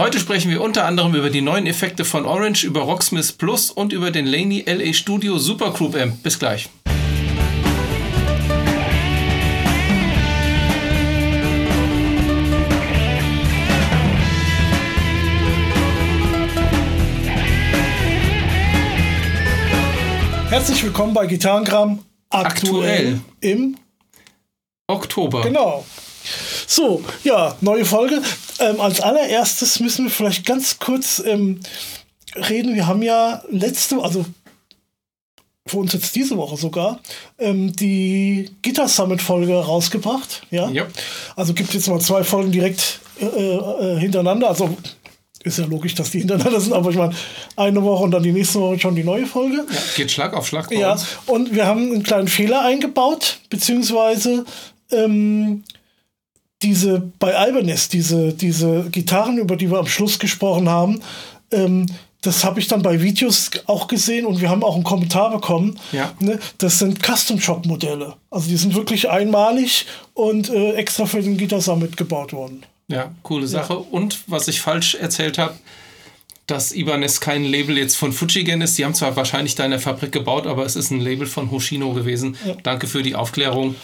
[0.00, 3.92] Heute sprechen wir unter anderem über die neuen Effekte von Orange, über Rocksmith Plus und
[3.92, 6.22] über den Laney LA Studio Supergroup Amp.
[6.22, 6.68] Bis gleich.
[20.48, 22.44] Herzlich willkommen bei Gitarrengramm Aktuell.
[22.44, 23.76] aktuell, im
[24.86, 25.42] Oktober.
[25.42, 25.84] Genau.
[26.68, 28.22] So, ja, neue Folge.
[28.60, 31.60] Ähm, als allererstes müssen wir vielleicht ganz kurz ähm,
[32.34, 32.74] reden.
[32.74, 34.24] Wir haben ja letzte, also
[35.66, 36.98] für uns jetzt diese Woche sogar,
[37.38, 40.42] ähm, die Guitar Summit Folge rausgebracht.
[40.50, 40.68] Ja.
[40.70, 40.86] Ja.
[41.36, 44.48] Also gibt jetzt mal zwei Folgen direkt äh, äh, hintereinander.
[44.48, 44.76] Also
[45.44, 47.14] ist ja logisch, dass die hintereinander sind, aber ich meine,
[47.56, 49.64] eine Woche und dann die nächste Woche schon die neue Folge.
[49.96, 51.06] Geht Schlag auf Schlag Ja, uns.
[51.26, 54.44] und wir haben einen kleinen Fehler eingebaut, beziehungsweise
[54.90, 55.62] ähm,
[56.62, 61.00] diese bei Albanese, diese, diese Gitarren, über die wir am Schluss gesprochen haben,
[61.50, 61.86] ähm,
[62.20, 65.78] das habe ich dann bei Videos auch gesehen und wir haben auch einen Kommentar bekommen.
[65.92, 66.12] Ja.
[66.18, 68.16] Ne, das sind Custom Shop Modelle.
[68.30, 72.64] Also die sind wirklich einmalig und äh, extra für den Guitar Summit gebaut worden.
[72.88, 73.78] Ja, coole Sache.
[73.78, 75.54] Und was ich falsch erzählt habe,
[76.48, 78.78] dass Ibanez kein Label jetzt von Fujigen ist.
[78.78, 81.50] Die haben zwar wahrscheinlich da in der Fabrik gebaut, aber es ist ein Label von
[81.50, 82.36] Hoshino gewesen.
[82.62, 83.74] Danke für die Aufklärung.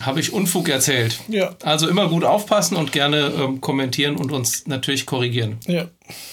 [0.00, 1.18] Habe ich Unfug erzählt.
[1.28, 1.54] Ja.
[1.62, 5.58] Also immer gut aufpassen und gerne ähm, kommentieren und uns natürlich korrigieren.
[5.66, 5.86] Ja,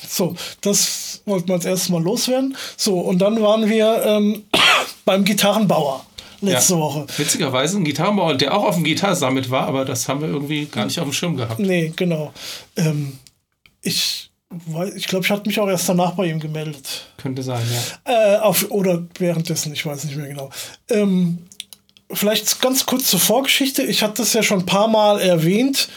[0.07, 2.55] so, das wollten wir als erstes mal loswerden.
[2.77, 4.43] So, und dann waren wir ähm,
[5.05, 6.05] beim Gitarrenbauer
[6.41, 6.79] letzte Ja.
[6.79, 7.07] Woche.
[7.17, 10.85] Witzigerweise ein Gitarrenbauer, der auch auf dem Gitarre-Summit war, aber das haben wir irgendwie gar
[10.85, 11.59] nicht auf dem Schirm gehabt.
[11.59, 12.33] Nee, genau.
[12.75, 13.17] Ähm,
[13.81, 14.31] ich
[14.95, 17.07] ich glaube, ich hatte mich auch erst danach bei ihm gemeldet.
[17.17, 17.65] Könnte sein,
[18.05, 18.35] ja.
[18.35, 20.49] Äh, auf, oder währenddessen, ich weiß nicht mehr genau.
[20.89, 21.39] Ähm,
[22.11, 23.83] vielleicht ganz kurz zur Vorgeschichte.
[23.83, 25.89] Ich hatte das ja schon ein paar Mal erwähnt.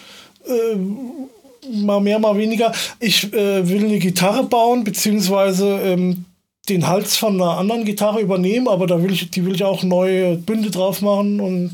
[0.47, 1.29] Ähm,
[1.71, 2.73] mal mehr, mal weniger.
[2.99, 6.25] Ich äh, will eine Gitarre bauen, beziehungsweise ähm,
[6.69, 9.83] den Hals von einer anderen Gitarre übernehmen, aber da will ich, die will ich auch
[9.83, 11.73] neue Bünde drauf machen und,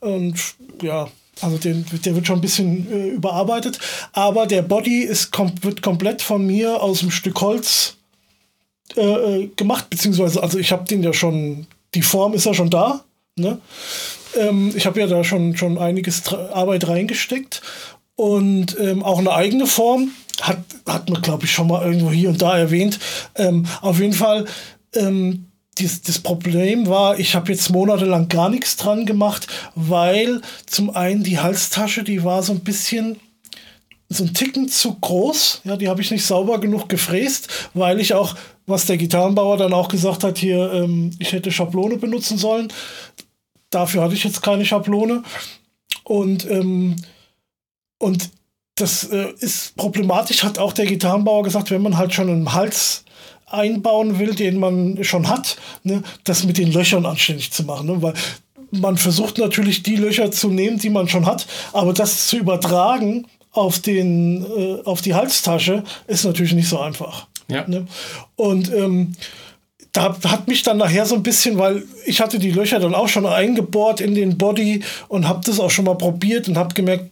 [0.00, 0.34] und
[0.82, 1.08] ja,
[1.40, 3.78] also den, der wird schon ein bisschen äh, überarbeitet.
[4.12, 7.96] Aber der Body ist kom wird komplett von mir aus einem Stück Holz
[8.96, 12.70] äh, äh, gemacht, beziehungsweise, also ich habe den ja schon, die Form ist ja schon
[12.70, 13.04] da.
[13.38, 13.58] Ne?
[14.36, 17.62] Ähm, ich habe ja da schon, schon einiges Arbeit reingesteckt
[18.16, 20.10] und ähm, auch eine eigene Form.
[20.40, 23.00] Hat, hat man, glaube ich, schon mal irgendwo hier und da erwähnt.
[23.34, 24.44] Ähm, auf jeden Fall,
[24.94, 25.46] ähm,
[25.78, 31.24] dies, das Problem war, ich habe jetzt monatelang gar nichts dran gemacht, weil zum einen
[31.24, 33.18] die Halstasche, die war so ein bisschen
[34.08, 35.62] so ein Ticken zu groß.
[35.64, 38.34] Ja, die habe ich nicht sauber genug gefräst, weil ich auch,
[38.66, 42.68] was der Gitarrenbauer dann auch gesagt hat, hier, ähm, ich hätte Schablone benutzen sollen.
[43.70, 45.22] Dafür hatte ich jetzt keine Schablone.
[46.04, 46.96] Und, ähm,
[47.98, 48.30] und
[48.76, 53.04] das äh, ist problematisch, hat auch der Gitarrenbauer gesagt, wenn man halt schon einen Hals
[53.46, 57.86] einbauen will, den man schon hat, ne, das mit den Löchern anständig zu machen.
[57.86, 58.14] Ne, weil
[58.70, 63.26] man versucht natürlich die Löcher zu nehmen, die man schon hat, aber das zu übertragen
[63.52, 67.26] auf, den, äh, auf die Halstasche ist natürlich nicht so einfach.
[67.50, 67.66] Ja.
[67.66, 67.86] Ne?
[68.36, 69.12] Und ähm,
[69.98, 73.08] da hat mich dann nachher so ein bisschen, weil ich hatte die Löcher dann auch
[73.08, 77.10] schon eingebohrt in den Body und habe das auch schon mal probiert und habe gemerkt,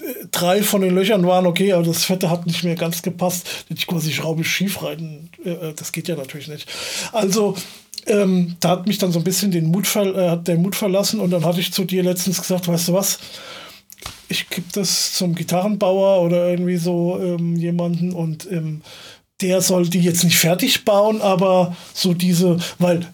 [0.00, 3.46] äh, drei von den Löchern waren okay, aber das Fette hat nicht mehr ganz gepasst.
[3.68, 5.28] Ich quasi Schraube schief rein.
[5.44, 6.68] Äh, das geht ja natürlich nicht.
[7.12, 7.56] Also
[8.06, 11.30] ähm, da hat mich dann so ein bisschen den Mut, äh, der Mut verlassen und
[11.30, 13.18] dann hatte ich zu dir letztens gesagt, weißt du was,
[14.28, 18.82] ich gebe das zum Gitarrenbauer oder irgendwie so ähm, jemanden und ähm,
[19.44, 23.06] der soll die jetzt nicht fertig bauen, aber so diese, weil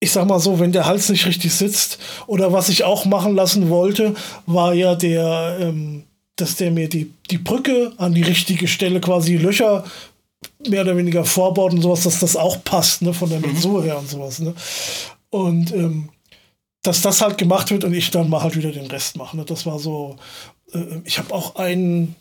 [0.00, 3.34] ich sag mal so, wenn der Hals nicht richtig sitzt oder was ich auch machen
[3.34, 4.14] lassen wollte,
[4.46, 6.04] war ja der, ähm,
[6.36, 9.84] dass der mir die, die Brücke an die richtige Stelle quasi Löcher
[10.68, 13.98] mehr oder weniger vorbaut und sowas, dass das auch passt, ne, von der Mensur her
[13.98, 14.54] und sowas, ne.
[15.30, 16.10] Und ähm,
[16.82, 19.36] dass das halt gemacht wird und ich dann mal halt wieder den Rest mache.
[19.36, 19.44] Ne?
[19.44, 20.16] Das war so,
[20.74, 22.16] äh, ich habe auch einen,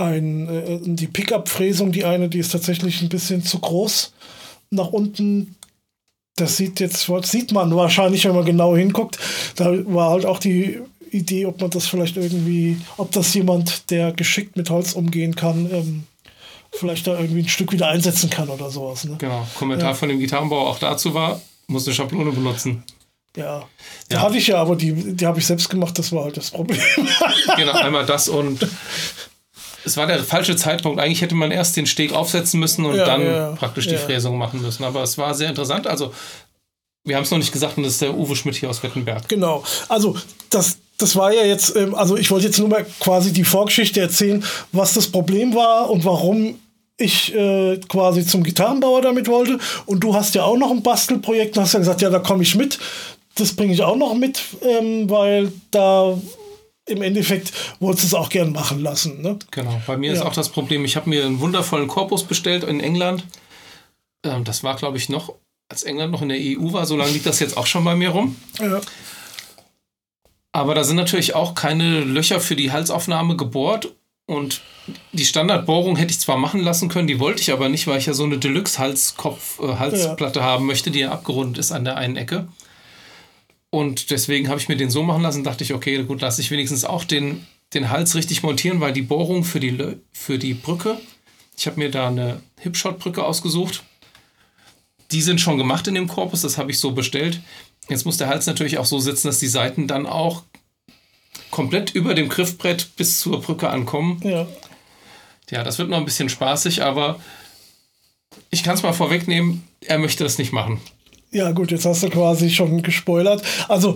[0.00, 4.12] ein, äh, die Pickup-Fräsung, die eine, die ist tatsächlich ein bisschen zu groß
[4.70, 5.54] nach unten.
[6.36, 9.18] Das sieht jetzt, sieht man wahrscheinlich, wenn man genau hinguckt.
[9.56, 10.80] Da war halt auch die
[11.10, 15.68] Idee, ob man das vielleicht irgendwie, ob das jemand, der geschickt mit Holz umgehen kann,
[15.72, 16.04] ähm,
[16.72, 19.04] vielleicht da irgendwie ein Stück wieder einsetzen kann oder sowas.
[19.04, 19.16] Ne?
[19.18, 19.44] Genau.
[19.56, 19.94] Kommentar Ja.
[19.94, 22.84] von dem Gitarrenbauer auch dazu war, muss eine Schablone benutzen.
[23.36, 23.64] Ja.
[24.10, 24.22] Die Ja.
[24.22, 26.80] hatte ich ja, aber die, die habe ich selbst gemacht, das war halt das Problem.
[27.56, 28.66] Genau, einmal das und
[29.84, 31.00] es war der falsche Zeitpunkt.
[31.00, 33.96] Eigentlich hätte man erst den Steg aufsetzen müssen und Ja, dann ja, praktisch die.
[33.96, 34.84] Fräsung machen müssen.
[34.84, 35.86] Aber es war sehr interessant.
[35.86, 36.12] Also,
[37.04, 39.28] wir haben es noch nicht gesagt und das ist der Uwe Schmidt hier aus Wettenberg.
[39.28, 39.64] Genau.
[39.88, 40.16] Also
[40.50, 44.00] das, das war ja jetzt, ähm, also ich wollte jetzt nur mal quasi die Vorgeschichte
[44.00, 46.58] erzählen, was das Problem war und warum
[46.98, 49.58] ich äh, quasi zum Gitarrenbauer damit wollte.
[49.86, 52.42] Und du hast ja auch noch ein Bastelprojekt und hast ja gesagt, ja, da komme
[52.42, 52.78] ich mit.
[53.34, 56.18] Das bringe ich auch noch mit, ähm, weil da
[56.90, 59.22] im Endeffekt wolltest du es auch gern machen lassen.
[59.22, 59.38] Ne?
[59.50, 60.14] Genau, bei mir ja.
[60.14, 63.24] ist auch das Problem, ich habe mir einen wundervollen Korpus bestellt in England.
[64.24, 65.34] Ähm, das war, glaube ich, noch,
[65.68, 67.94] als England noch in der EU war, so lange liegt das jetzt auch schon bei
[67.94, 68.36] mir rum.
[68.58, 68.80] Ja.
[70.52, 73.94] Aber da sind natürlich auch keine Löcher für die Halsaufnahme gebohrt
[74.26, 74.62] und
[75.12, 78.06] die Standardbohrung hätte ich zwar machen lassen können, die wollte ich aber nicht, weil ich
[78.06, 80.48] ja so eine Deluxe-Halskopf-Halsplatte äh, ja.
[80.48, 82.48] haben möchte, die ja abgerundet ist an der einen Ecke.
[83.70, 86.50] Und deswegen habe ich mir den so machen lassen, dachte ich, okay, gut, lasse ich
[86.50, 91.00] wenigstens auch den, den Hals richtig montieren, weil die Bohrung für die, für die Brücke,
[91.56, 93.84] ich habe mir da eine Hipshot-Brücke ausgesucht.
[95.12, 97.40] Die sind schon gemacht in dem Korpus, das habe ich so bestellt.
[97.88, 100.44] Jetzt muss der Hals natürlich auch so sitzen, dass die Seiten dann auch
[101.50, 104.20] komplett über dem Griffbrett bis zur Brücke ankommen.
[104.24, 104.46] Ja.
[105.50, 107.20] Ja, das wird noch ein bisschen spaßig, aber
[108.50, 110.80] ich kann es mal vorwegnehmen, er möchte das nicht machen.
[111.32, 113.42] Ja, gut, jetzt hast du quasi schon gespoilert.
[113.68, 113.94] Also,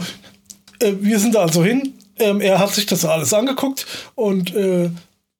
[0.78, 1.94] äh, wir sind da also hin.
[2.18, 4.90] Ähm, er hat sich das alles angeguckt und äh,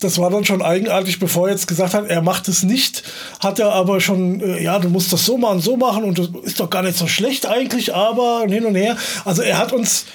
[0.01, 3.05] das war dann schon eigenartig, bevor er jetzt gesagt hat, er macht es nicht,
[3.39, 6.31] hat er aber schon, äh, ja, du musst das so machen, so machen und das
[6.43, 8.97] ist doch gar nicht so schlecht eigentlich, aber hin und her.
[9.25, 10.07] Also er hat uns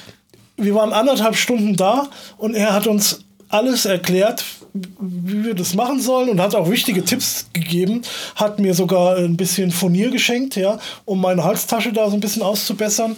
[0.60, 6.00] wir waren anderthalb Stunden da und er hat uns alles erklärt, wie wir das machen
[6.00, 8.04] sollen und hat auch wichtige Tipps gegeben.
[8.36, 12.44] Hat mir sogar ein bisschen Furnier geschenkt, ja, um meine Halstasche da so ein bisschen
[12.44, 13.16] auszubessern.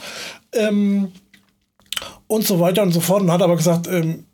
[0.53, 1.11] Ähm,
[2.27, 3.21] und so weiter und so fort.
[3.21, 4.25] Und hat aber gesagt, ähm,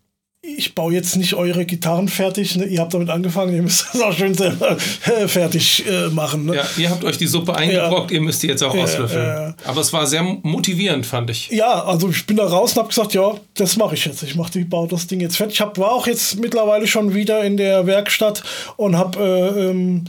[0.41, 2.55] ich baue jetzt nicht eure Gitarren fertig.
[2.55, 2.65] Ne?
[2.65, 6.45] Ihr habt damit angefangen, ihr müsst das auch schön selber äh, fertig äh, machen.
[6.45, 6.55] Ne?
[6.57, 8.17] Ja, ihr habt euch die Suppe eingebrockt, ja.
[8.17, 9.25] ihr müsst die jetzt auch ja, auslöffeln.
[9.25, 9.55] Ja.
[9.65, 11.49] Aber es war sehr motivierend, fand ich.
[11.49, 14.23] Ja, also ich bin da raus und habe gesagt, ja, das mache ich jetzt.
[14.23, 15.55] Ich mache die, baue das Ding jetzt fertig.
[15.55, 18.43] Ich hab, war auch jetzt mittlerweile schon wieder in der Werkstatt
[18.77, 20.05] und habe äh, ähm,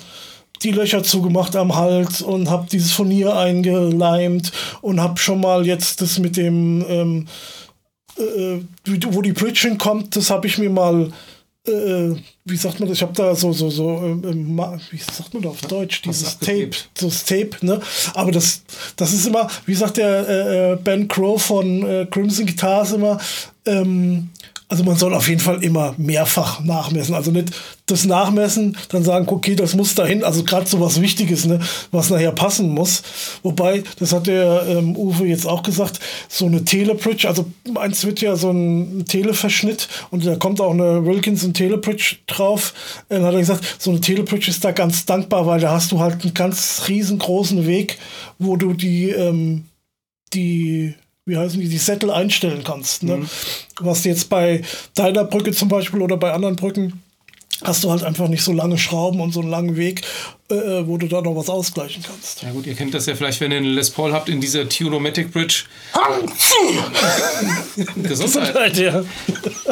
[0.63, 4.53] die Löcher zugemacht am Hals und habe dieses Furnier eingeleimt
[4.83, 7.29] und habe schon mal jetzt das mit dem ähm,
[8.19, 8.61] äh,
[9.11, 11.13] wo die Bridge hinkommt, das habe ich mir mal,
[11.67, 12.99] äh, wie sagt man das?
[12.99, 14.35] Ich habe da so, so, so, äh,
[14.91, 16.03] wie sagt man das auf Deutsch?
[16.03, 17.81] Dieses Tape, das Tape, ne?
[18.15, 18.63] Aber das,
[18.97, 23.19] das ist immer, wie sagt der äh, äh Ben Crow von äh, Crimson Guitars immer,
[23.67, 24.31] ähm,
[24.71, 27.15] also man soll auf jeden Fall immer mehrfach nachmessen.
[27.15, 27.53] Also nicht
[27.87, 30.23] das Nachmessen, dann sagen, okay, das muss dahin.
[30.23, 31.59] Also gerade so was Wichtiges, ne,
[31.91, 33.03] was nachher passen muss.
[33.43, 38.21] Wobei, das hat der ähm, Uwe jetzt auch gesagt, so eine Telebridge, also eins wird
[38.21, 42.75] ja so ein Televerschnitt und da kommt auch eine Wilkinson Telebridge drauf.
[43.09, 46.01] Dann hat er gesagt, so eine Telebridge ist da ganz dankbar, weil da hast du
[46.01, 47.99] halt einen ganz riesengroßen Weg,
[48.39, 49.65] wo du die, ähm,
[50.35, 50.95] die
[51.29, 53.03] wie heißen die, die Sättel einstellen kannst.
[53.03, 53.19] Ne?
[53.19, 53.29] Mhm.
[53.81, 54.63] Was jetzt bei
[54.95, 57.03] deiner Brücke zum Beispiel oder bei anderen Brücken
[57.63, 60.03] hast du halt einfach nicht so lange Schrauben und so einen langen Weg,
[60.49, 62.43] äh, wo du da noch was ausgleichen kannst.
[62.43, 64.69] Ja gut, ihr kennt das ja vielleicht, wenn ihr einen Les Paul habt in dieser
[64.69, 65.65] Tunomatic Bridge.
[68.03, 68.77] Gesundheit.
[68.77, 69.05] ja.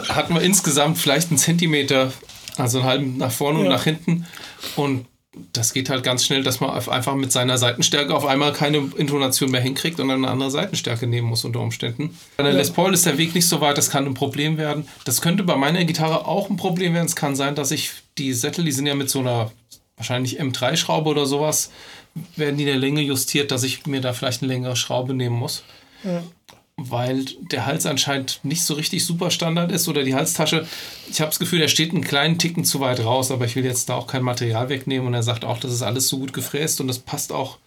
[0.08, 2.12] Hat man insgesamt vielleicht einen Zentimeter,
[2.56, 3.66] also einen halben nach vorne ja.
[3.66, 4.26] und nach hinten.
[4.74, 5.06] Und
[5.52, 9.50] das geht halt ganz schnell, dass man einfach mit seiner Seitenstärke auf einmal keine Intonation
[9.50, 12.16] mehr hinkriegt und eine andere Seitenstärke nehmen muss unter Umständen.
[12.36, 12.58] Bei der ja.
[12.58, 14.88] Les Paul ist der Weg nicht so weit, das kann ein Problem werden.
[15.04, 17.06] Das könnte bei meiner Gitarre auch ein Problem werden.
[17.06, 19.50] Es kann sein, dass ich die Sättel, die sind ja mit so einer
[19.96, 21.70] wahrscheinlich M3-Schraube oder sowas,
[22.34, 25.36] werden die in der Länge justiert, dass ich mir da vielleicht eine längere Schraube nehmen
[25.36, 25.64] muss.
[26.04, 26.22] Ja
[26.76, 30.66] weil der Hals anscheinend nicht so richtig super Standard ist oder die Halstasche.
[31.10, 33.64] Ich habe das Gefühl, der steht einen kleinen Ticken zu weit raus, aber ich will
[33.64, 36.34] jetzt da auch kein Material wegnehmen und er sagt auch, das ist alles so gut
[36.34, 37.58] gefräst und das passt auch,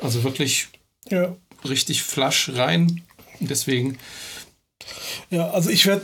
[0.00, 0.68] also wirklich
[1.08, 1.36] ja.
[1.68, 3.02] richtig flasch rein.
[3.38, 3.98] Deswegen.
[5.30, 6.02] Ja, also ich werde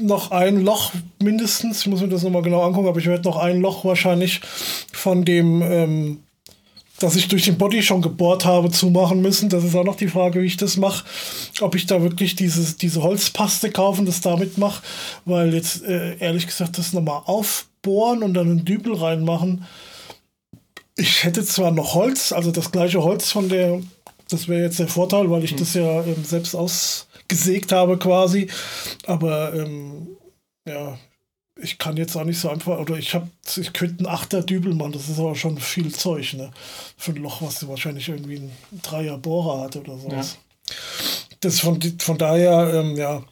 [0.00, 3.36] noch ein Loch mindestens, ich muss mir das nochmal genau angucken, aber ich werde noch
[3.36, 4.40] ein Loch wahrscheinlich
[4.92, 6.23] von dem ähm,
[7.04, 9.50] das ich durch den Body schon gebohrt habe, zumachen müssen.
[9.50, 11.04] Das ist auch noch die Frage, wie ich das mache.
[11.60, 14.82] Ob ich da wirklich dieses, diese Holzpaste kaufen, das damit mache.
[15.26, 19.66] Weil jetzt, äh, ehrlich gesagt, das nochmal aufbohren und dann einen Dübel reinmachen.
[20.96, 23.82] Ich hätte zwar noch Holz, also das gleiche Holz von der,
[24.30, 25.58] das wäre jetzt der Vorteil, weil ich hm.
[25.58, 28.48] das ja ähm, selbst ausgesägt habe quasi.
[29.06, 30.16] Aber ähm,
[30.66, 30.96] ja,
[31.56, 34.74] ich kann jetzt auch nicht so einfach, oder ich habe, ich könnte einen Achter Dübel
[34.74, 36.50] machen, das ist aber schon viel Zeug, ne?
[36.96, 40.38] Für ein Loch, was wahrscheinlich irgendwie ein Dreier Bohrer hat oder sowas.
[40.68, 40.74] Ja.
[41.40, 43.22] Das von, von daher, ähm, ja.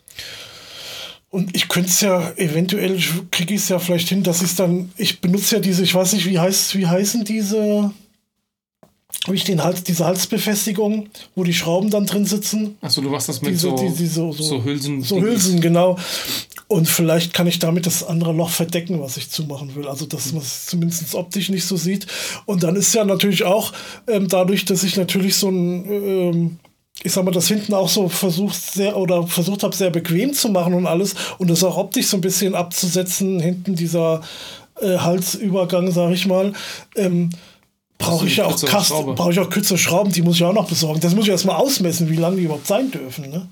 [1.31, 3.01] Und ich könnte es ja, eventuell
[3.31, 6.13] kriege ich es ja vielleicht hin, dass ich dann, ich benutze ja diese, ich weiß
[6.13, 7.91] nicht, wie heißt, wie heißen diese,
[9.31, 12.77] ich den Hals, diese Halsbefestigung, wo die Schrauben dann drin sitzen.
[12.81, 15.03] Achso, du machst das mit Diese, so, die, die so, so, so Hülsen.
[15.03, 15.97] so Hülsen, genau.
[16.67, 19.87] Und vielleicht kann ich damit das andere Loch verdecken, was ich zumachen will.
[19.87, 22.07] Also, dass man es zumindest optisch nicht so sieht.
[22.47, 23.73] Und dann ist ja natürlich auch
[24.09, 26.59] ähm, dadurch, dass ich natürlich so ein, ähm,
[27.03, 30.49] ich sag mal, das hinten auch so versucht sehr oder versucht habe, sehr bequem zu
[30.49, 34.23] machen und alles und das auch optisch so ein bisschen abzusetzen, hinten dieser
[34.81, 36.55] äh, Halsübergang, sag ich mal.
[36.97, 37.31] Ähm,
[38.03, 40.69] brauche ich ja auch Kasten, brauche ich auch kürzere Schrauben, die muss ich auch noch
[40.69, 41.01] besorgen.
[41.01, 43.31] Das muss ich erstmal ausmessen, wie lang die überhaupt sein dürfen.
[43.31, 43.49] Ne?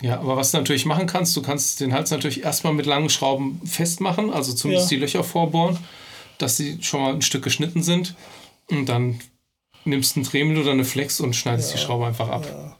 [0.00, 3.10] Ja, aber was du natürlich machen kannst, du kannst den Hals natürlich erstmal mit langen
[3.10, 4.96] Schrauben festmachen, also zumindest ja.
[4.96, 5.78] die Löcher vorbohren,
[6.38, 8.14] dass sie schon mal ein Stück geschnitten sind.
[8.70, 9.20] Und dann
[9.84, 12.46] nimmst du einen Dremel oder eine Flex und schneidest ja, die Schraube einfach ab.
[12.46, 12.76] Ja.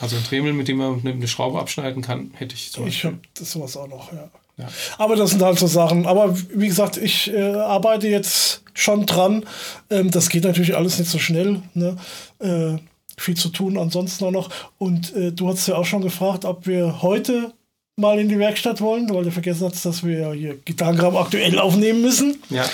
[0.00, 3.18] Also ein Dremel, mit dem man eine Schraube abschneiden kann, hätte ich zum Ich habe
[3.34, 4.30] das sowas auch noch, ja.
[4.56, 4.68] Ja.
[4.98, 6.06] Aber das sind halt so Sachen.
[6.06, 9.44] Aber wie gesagt, ich äh, arbeite jetzt schon dran.
[9.90, 11.62] Ähm, das geht natürlich alles nicht so schnell.
[11.74, 11.96] Ne?
[12.38, 12.76] Äh,
[13.16, 14.50] viel zu tun ansonsten auch noch.
[14.78, 17.52] Und äh, du hast ja auch schon gefragt, ob wir heute
[17.96, 21.58] mal in die Werkstatt wollen, weil du vergessen hast, dass wir ja hier Gitarrengramm aktuell
[21.58, 22.42] aufnehmen müssen.
[22.50, 22.64] Ja.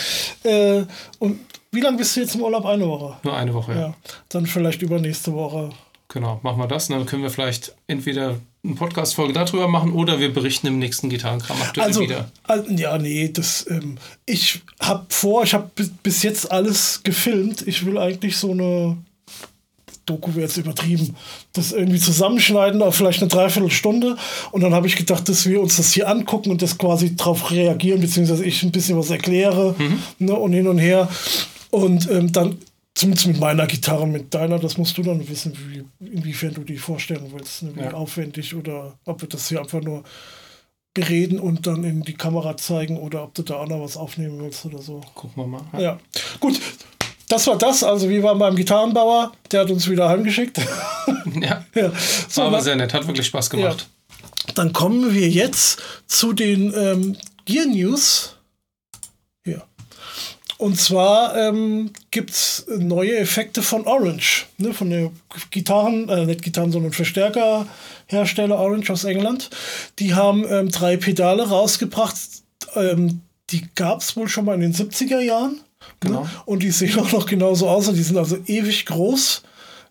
[0.43, 0.85] Äh,
[1.19, 1.41] und
[1.73, 2.65] wie lange bist du jetzt im Urlaub?
[2.65, 3.17] Eine Woche?
[3.23, 3.81] Nur eine Woche, ja.
[3.81, 3.95] ja.
[4.29, 5.71] Dann vielleicht übernächste Woche.
[6.09, 6.89] Genau, machen wir das.
[6.91, 11.09] Und dann können wir vielleicht entweder eine Podcast-Folge darüber machen oder wir berichten im nächsten
[11.09, 12.31] Gitarrenkram aktuell also, wieder.
[12.43, 15.71] Also, ja, nee, das, ähm, ich habe vor, ich habe
[16.03, 17.67] bis jetzt alles gefilmt.
[17.67, 18.99] Ich will eigentlich so eine
[20.11, 21.15] Doku wäre jetzt übertrieben,
[21.53, 24.17] das irgendwie zusammenschneiden auf vielleicht eine Dreiviertelstunde.
[24.51, 27.51] Und dann habe ich gedacht, dass wir uns das hier angucken und das quasi darauf
[27.51, 30.03] reagieren, beziehungsweise ich ein bisschen was erkläre mhm.
[30.19, 31.09] ne, und hin und her.
[31.71, 32.59] Und ähm, dann,
[33.01, 36.79] zumindest mit meiner Gitarre, mit deiner, das musst du dann wissen, wie, inwiefern du die
[36.79, 37.93] vorstellen willst, ne, wie ja.
[37.93, 40.05] aufwendig oder ob wir das hier einfach nur
[40.93, 44.41] bereden und dann in die Kamera zeigen oder ob du da auch noch was aufnehmen
[44.41, 45.01] willst oder so.
[45.15, 45.65] Gucken wir mal.
[45.75, 45.99] Ja, ja.
[46.41, 46.61] gut
[47.31, 47.83] das war das.
[47.83, 50.59] Also wir waren beim Gitarrenbauer, der hat uns wieder heimgeschickt.
[51.41, 51.65] ja.
[51.75, 51.93] ja.
[52.29, 53.87] So, war aber sehr nett, hat wirklich Spaß gemacht.
[54.49, 54.55] Ja.
[54.55, 58.37] Dann kommen wir jetzt zu den ähm, Gear News.
[60.61, 65.11] Und zwar ähm, gibt es neue Effekte von Orange, ne, von der
[65.51, 69.49] Gitarren, äh, nicht Gitarren, sondern Verstärkerhersteller Orange aus England.
[69.99, 72.15] Die haben ähm, drei Pedale rausgebracht.
[72.77, 75.61] Ähm, die gab es wohl schon mal in den 70er Jahren.
[76.01, 76.25] Genau.
[76.25, 76.31] Ne?
[76.45, 79.43] Und die sehen auch noch genauso aus und die sind also ewig groß.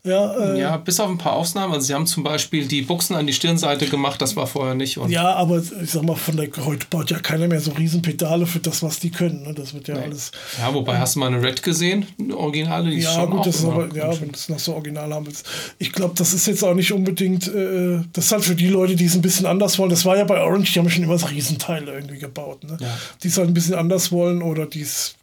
[0.04, 1.74] Ja, äh, ja, bis auf ein paar Ausnahmen.
[1.74, 4.98] Also sie haben zum Beispiel die Buchsen an die Stirnseite gemacht, das war vorher nicht.
[4.98, 8.46] Und ja, aber ich sag mal, von der heute baut ja keiner mehr so Riesenpedale
[8.46, 9.44] für das, was die können.
[9.44, 9.54] Ne?
[9.54, 10.04] Das wird ja nee.
[10.04, 10.32] alles.
[10.58, 13.58] Ja, wobei ähm, hast du mal eine Red gesehen, eine Originale, die ja, gut, das
[13.58, 15.46] ist aber, ja, wenn es noch so original haben willst.
[15.80, 18.96] Ich glaube, das ist jetzt auch nicht unbedingt, äh, das ist halt für die Leute,
[18.96, 19.90] die es ein bisschen anders wollen.
[19.90, 22.64] Das war ja bei Orange, die haben schon immer so Riesenteile irgendwie gebaut.
[22.64, 22.78] Ne?
[22.80, 22.98] Ja.
[23.22, 25.16] Die es halt ein bisschen anders wollen oder die es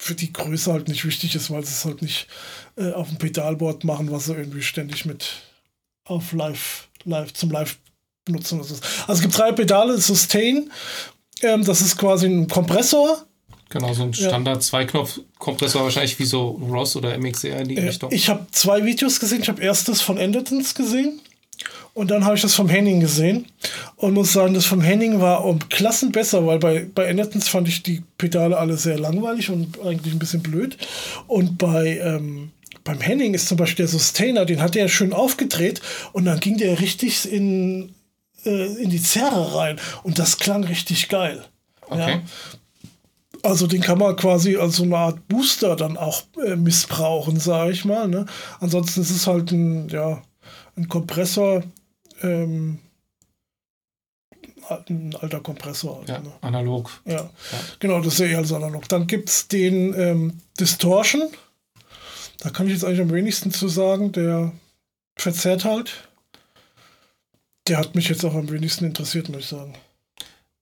[0.00, 2.28] für die Größe halt nicht wichtig ist, weil sie es halt nicht
[2.78, 5.28] äh, auf dem Pedalboard machen, was sie irgendwie ständig mit
[6.04, 7.78] auf Live, live zum Live
[8.24, 8.58] benutzen.
[8.58, 8.76] Also
[9.08, 10.70] es gibt drei Pedale, Sustain,
[11.42, 13.24] ähm, das ist quasi ein Kompressor.
[13.70, 18.10] Genau, so ein Standard-Zweiknopf-Kompressor, wahrscheinlich wie so Ross oder MXR in die äh, Richtung.
[18.12, 19.42] Ich habe zwei Videos gesehen.
[19.42, 21.20] Ich habe erstes von Endertons gesehen.
[21.92, 23.46] Und dann habe ich das vom Henning gesehen
[23.96, 27.66] und muss sagen, das vom Henning war um Klassen besser, weil bei, bei Andertons fand
[27.66, 30.78] ich die Pedale alle sehr langweilig und eigentlich ein bisschen blöd.
[31.26, 32.52] Und bei, ähm,
[32.88, 35.82] beim Henning ist zum Beispiel der Sustainer, den hat er schön aufgedreht
[36.14, 37.94] und dann ging der richtig in,
[38.46, 41.44] äh, in die Zerre rein und das klang richtig geil.
[41.82, 42.12] Okay.
[42.12, 42.22] Ja?
[43.42, 47.72] Also den kann man quasi als so eine Art Booster dann auch äh, missbrauchen, sage
[47.72, 48.08] ich mal.
[48.08, 48.24] Ne?
[48.58, 50.22] Ansonsten ist es halt ein, ja,
[50.74, 51.62] ein Kompressor,
[52.22, 52.78] ähm,
[54.88, 56.04] ein alter Kompressor.
[56.06, 56.32] ja, ne?
[56.40, 57.02] analog.
[57.04, 57.16] Ja.
[57.16, 57.30] ja.
[57.80, 58.88] genau, das ist ja eher als analog.
[58.88, 61.28] Dann gibt es den ähm, Distortion.
[62.40, 64.12] Da kann ich jetzt eigentlich am wenigsten zu sagen.
[64.12, 64.52] Der
[65.16, 66.08] verzerrt halt.
[67.66, 69.74] Der hat mich jetzt auch am wenigsten interessiert, muss ich sagen.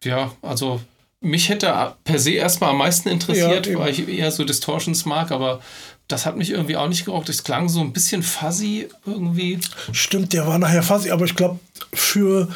[0.02, 0.80] Ja, also
[1.20, 5.30] mich hätte per se erstmal am meisten interessiert, ja, weil ich eher so Distortions mag,
[5.30, 5.60] aber
[6.08, 7.28] das hat mich irgendwie auch nicht gerockt.
[7.28, 9.58] Es klang so ein bisschen fuzzy irgendwie.
[9.92, 11.58] Stimmt, der war nachher fuzzy, aber ich glaube,
[11.92, 12.48] für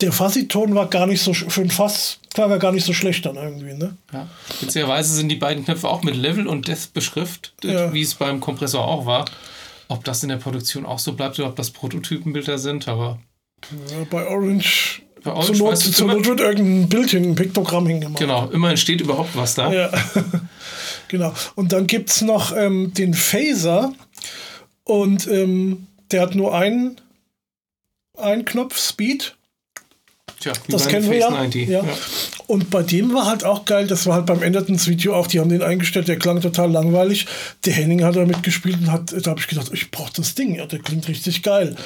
[0.00, 3.26] der Fuzzy-Ton war gar nicht so, für ein Fass klang er gar nicht so schlecht
[3.26, 3.96] dann irgendwie, ne?
[4.12, 4.28] Ja.
[4.60, 7.92] Beziehungsweise sind die beiden Knöpfe auch mit Level und Death beschriftet, ja.
[7.92, 9.24] wie es beim Kompressor auch war.
[9.88, 13.18] Ob das in der Produktion auch so bleibt oder ob das Prototypenbilder sind, aber.
[13.90, 18.18] Ja, bei Orange zur Not, zur Not wird irgendein Bild hin, ein Piktogramm hingemacht.
[18.18, 19.72] Genau, immerhin steht überhaupt was da.
[19.72, 19.90] Ja.
[21.08, 21.34] genau.
[21.56, 23.92] Und dann gibt es noch ähm, den Phaser
[24.84, 27.00] und ähm, der hat nur einen,
[28.16, 29.36] einen Knopf, Speed.
[30.40, 31.28] Tja, das kennen wir ja.
[31.28, 31.68] Face 90.
[31.68, 31.84] ja.
[31.84, 31.98] Ja.
[32.46, 35.38] Und bei dem war halt auch geil, das war halt beim Endertons Video auch, die
[35.38, 37.26] haben den eingestellt, der klang total langweilig.
[37.64, 40.56] Der Henning hat da mitgespielt und hat, da habe ich gedacht, ich brauche das Ding,
[40.56, 41.76] ja, der klingt richtig geil.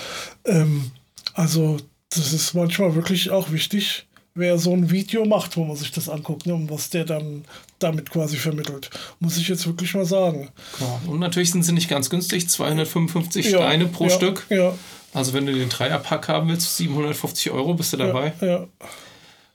[0.47, 0.93] Ähm,
[1.35, 1.79] also,
[2.11, 6.09] das ist manchmal wirklich auch wichtig, wer so ein Video macht, wo man sich das
[6.09, 7.45] anguckt, ne, und was der dann
[7.79, 8.91] damit quasi vermittelt.
[9.21, 10.49] Muss ich jetzt wirklich mal sagen.
[10.81, 14.47] Ja, Und natürlich sind sie nicht ganz günstig, 255 Ja, Steine pro Stück.
[14.49, 14.73] Ja,
[15.15, 18.33] Also wenn du den Dreierpack haben willst, 750 Euro bist du dabei.
[18.41, 18.67] ja, ja.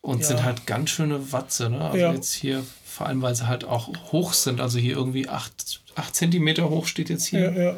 [0.02, 0.28] Und Ja.
[0.28, 1.70] sind halt ganz schöne Watze.
[1.70, 1.82] Ne?
[1.82, 2.14] Also Ja.
[2.14, 4.62] jetzt hier, vor allem weil sie halt auch hoch sind.
[4.62, 7.52] Also hier irgendwie 8, 8 Zentimeter hoch steht jetzt hier.
[7.52, 7.76] ja.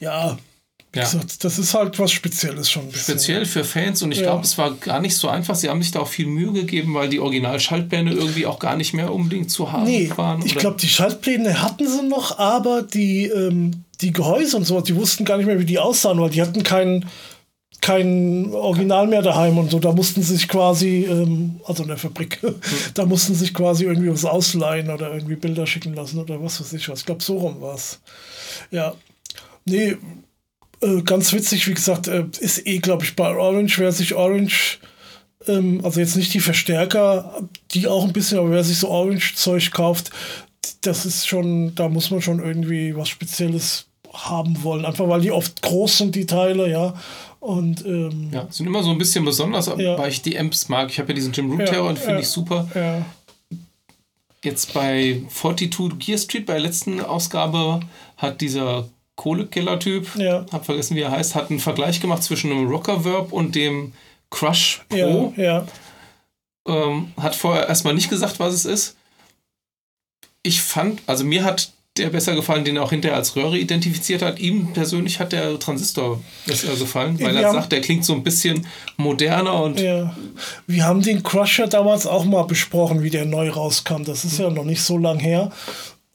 [0.00, 2.90] Ja, gesagt, das ist halt was Spezielles schon.
[2.94, 4.24] Speziell für Fans und ich Ja.
[4.26, 5.54] glaube, es war gar nicht so einfach.
[5.54, 8.94] Sie haben sich da auch viel Mühe gegeben, weil die Original-Schaltpläne irgendwie auch gar nicht
[8.94, 10.44] mehr unbedingt zu haben Nee, waren.
[10.46, 14.96] ich glaube, die Schaltpläne hatten sie noch, aber die, ähm, die Gehäuse und so, die
[14.96, 17.04] wussten gar nicht mehr, wie die aussahen, weil die hatten kein,
[17.80, 19.78] kein Original mehr daheim und so.
[19.78, 22.40] Da mussten sie sich quasi, ähm, also in der Fabrik,
[22.94, 26.72] da mussten sich quasi irgendwie was ausleihen oder irgendwie Bilder schicken lassen oder was weiß
[26.74, 27.00] ich was.
[27.00, 28.00] Ich glaube, so rum war es.
[28.70, 28.94] Ja.
[29.64, 29.96] Nee,
[30.80, 34.78] äh, ganz witzig, wie gesagt, äh, ist eh, glaube ich, bei Orange, wer sich Orange
[35.46, 37.40] ähm, also jetzt nicht die Verstärker,
[37.72, 40.10] die auch ein bisschen, aber wer sich so Orange-Zeug kauft,
[40.82, 44.84] das ist schon, da muss man schon irgendwie was Spezielles haben wollen.
[44.84, 46.94] Einfach weil die oft groß sind, die Teile, ja.
[47.40, 49.98] Und ähm, Ja, sind immer so ein bisschen besonders, Ja.
[49.98, 50.90] weil ich die Amps mag.
[50.90, 52.20] Ich habe ja diesen Jim Root Ja, Terror und finde ja.
[52.20, 52.68] ich super.
[52.74, 53.04] ja,
[54.44, 57.80] Jetzt bei 42 Gear Street, bei der letzten Ausgabe,
[58.16, 60.46] hat dieser Kohlekiller-Typ, Ja.
[60.52, 63.92] hab vergessen, wie er heißt, hat einen Vergleich gemacht zwischen einem Rockerverb und dem
[64.30, 65.32] Crush ja, Pro.
[65.36, 65.66] ja,
[66.68, 68.96] Ähm, hat vorher erstmal nicht gesagt, was es ist.
[70.48, 74.22] Ich fand, also mir hat der besser gefallen, den er auch hinterher als Röhre identifiziert
[74.22, 74.38] hat.
[74.38, 78.22] Ihm persönlich hat der Transistor besser gefallen, weil Wir er sagt, der klingt so ein
[78.22, 80.16] bisschen moderner und ja.
[80.66, 84.04] Wir haben den Crusher damals auch mal besprochen, wie der neu rauskam.
[84.04, 85.50] Das ist ja noch nicht so lang her.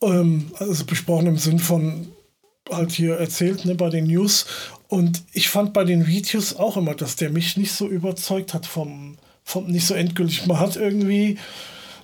[0.01, 2.07] Ähm, also besprochen im Sinn von
[2.71, 4.47] halt hier erzählt, ne, bei den News.
[4.87, 8.65] Und ich fand bei den Videos auch immer, dass der mich nicht so überzeugt hat
[8.65, 10.47] vom, vom nicht so endgültig.
[10.47, 11.37] Man hat irgendwie,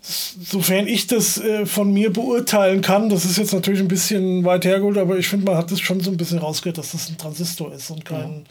[0.02, 4.66] sofern ich das äh, von mir beurteilen kann, das ist jetzt natürlich ein bisschen weit
[4.66, 7.18] hergeholt, aber ich finde, man hat das schon so ein bisschen rausgehört, dass das ein
[7.18, 8.46] Transistor ist und kein.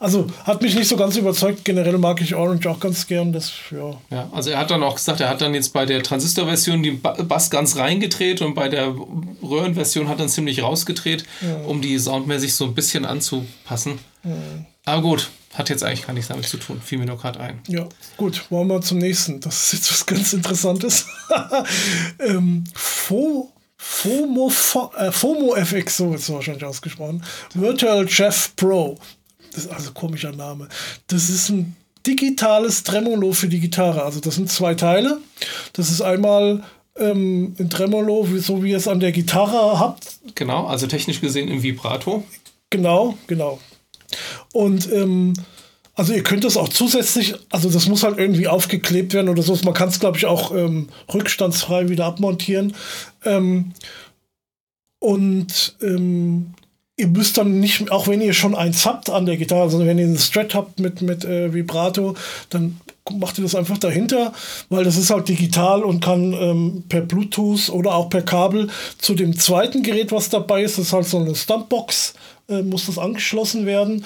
[0.00, 1.64] Also hat mich nicht so ganz überzeugt.
[1.64, 3.32] Generell mag ich Orange auch ganz gern.
[3.32, 3.94] Das, ja.
[4.10, 7.00] Ja, also er hat dann auch gesagt, er hat dann jetzt bei der Transistor-Version den
[7.00, 8.94] Ba- Bass ganz reingedreht und bei der
[9.42, 11.24] Röhrenversion hat er ziemlich rausgedreht,
[11.66, 13.98] um die soundmäßig so ein bisschen anzupassen.
[14.84, 16.80] Aber gut, hat jetzt eigentlich gar nichts damit zu tun.
[16.84, 17.60] Fiel mir nur gerade ein.
[17.68, 17.86] Ja,
[18.16, 19.40] gut, wollen wir zum nächsten.
[19.40, 21.06] Das ist jetzt was ganz Interessantes.
[22.18, 27.22] ähm, Fo, FOMO, Fo, äh, FOMO FX, so wird es wahrscheinlich ausgesprochen.
[27.54, 28.98] Virtual Chef Pro.
[29.52, 30.68] Das ist also ein komischer Name.
[31.08, 34.02] Das ist ein digitales Tremolo für die Gitarre.
[34.02, 35.18] Also das sind zwei Teile.
[35.74, 36.62] Das ist einmal
[36.96, 40.18] ähm, ein Tremolo, so wie ihr es an der Gitarre habt.
[40.34, 42.24] Genau, also technisch gesehen im Vibrato.
[42.70, 43.60] Genau, genau.
[44.52, 45.34] Und ähm,
[45.94, 49.58] also ihr könnt das auch zusätzlich, also das muss halt irgendwie aufgeklebt werden oder so.
[49.64, 52.74] Man kann es, glaube ich, auch ähm, rückstandsfrei wieder abmontieren.
[53.24, 53.72] Ähm,
[54.98, 56.54] und ähm,
[56.96, 59.98] ihr müsst dann nicht, auch wenn ihr schon eins habt an der Gitarre, also wenn
[59.98, 62.14] ihr einen Strat habt mit, mit äh, Vibrato,
[62.48, 64.32] dann macht ihr das einfach dahinter,
[64.68, 69.14] weil das ist halt digital und kann ähm, per Bluetooth oder auch per Kabel zu
[69.14, 72.14] dem zweiten Gerät, was dabei ist, das ist halt so eine Stumpbox,
[72.48, 74.04] äh, muss das angeschlossen werden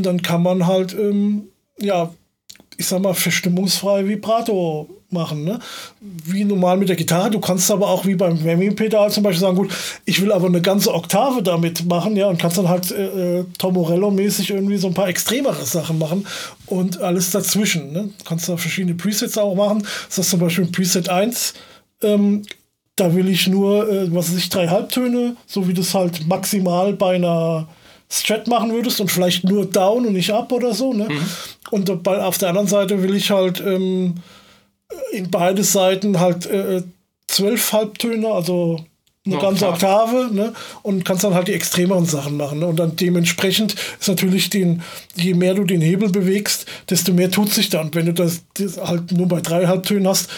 [0.00, 2.10] dann kann man halt, ähm, ja,
[2.78, 5.58] ich sag mal, verstimmungsfrei Vibrato machen, ne?
[6.00, 7.30] Wie normal mit der Gitarre.
[7.30, 9.72] Du kannst aber auch wie beim Whammy-Pedal zum Beispiel sagen, gut,
[10.04, 13.44] ich will aber eine ganze Oktave damit machen, ja, und kannst dann halt äh, äh,
[13.58, 16.26] Tom Morello-mäßig irgendwie so ein paar extremere Sachen machen
[16.66, 18.10] und alles dazwischen, ne?
[18.18, 19.86] Du kannst da verschiedene Presets auch machen.
[20.08, 21.54] Das ist zum Beispiel Preset 1,
[22.02, 22.42] ähm,
[22.96, 26.92] da will ich nur, äh, was weiß ich, drei Halbtöne, so wie das halt maximal
[26.94, 27.68] bei einer
[28.12, 30.92] Strat machen würdest und vielleicht nur down und nicht up oder so.
[30.92, 31.08] Ne?
[31.70, 34.16] Und bei, auf der anderen Seite will ich halt ähm,
[35.12, 36.82] in beide Seiten halt äh,
[37.26, 38.84] zwölf Halbtöne, also
[39.24, 40.16] eine Eine ganze Oktave.
[40.16, 40.52] Oktave, ne?
[40.82, 42.58] Und kannst dann halt die extremeren Sachen machen.
[42.58, 42.66] Ne?
[42.66, 44.82] Und dann dementsprechend ist natürlich den,
[45.14, 47.80] je mehr du den Hebel bewegst, desto mehr tut sich da.
[47.80, 50.28] Und wenn du das, das halt nur bei drei Halbtönen hast,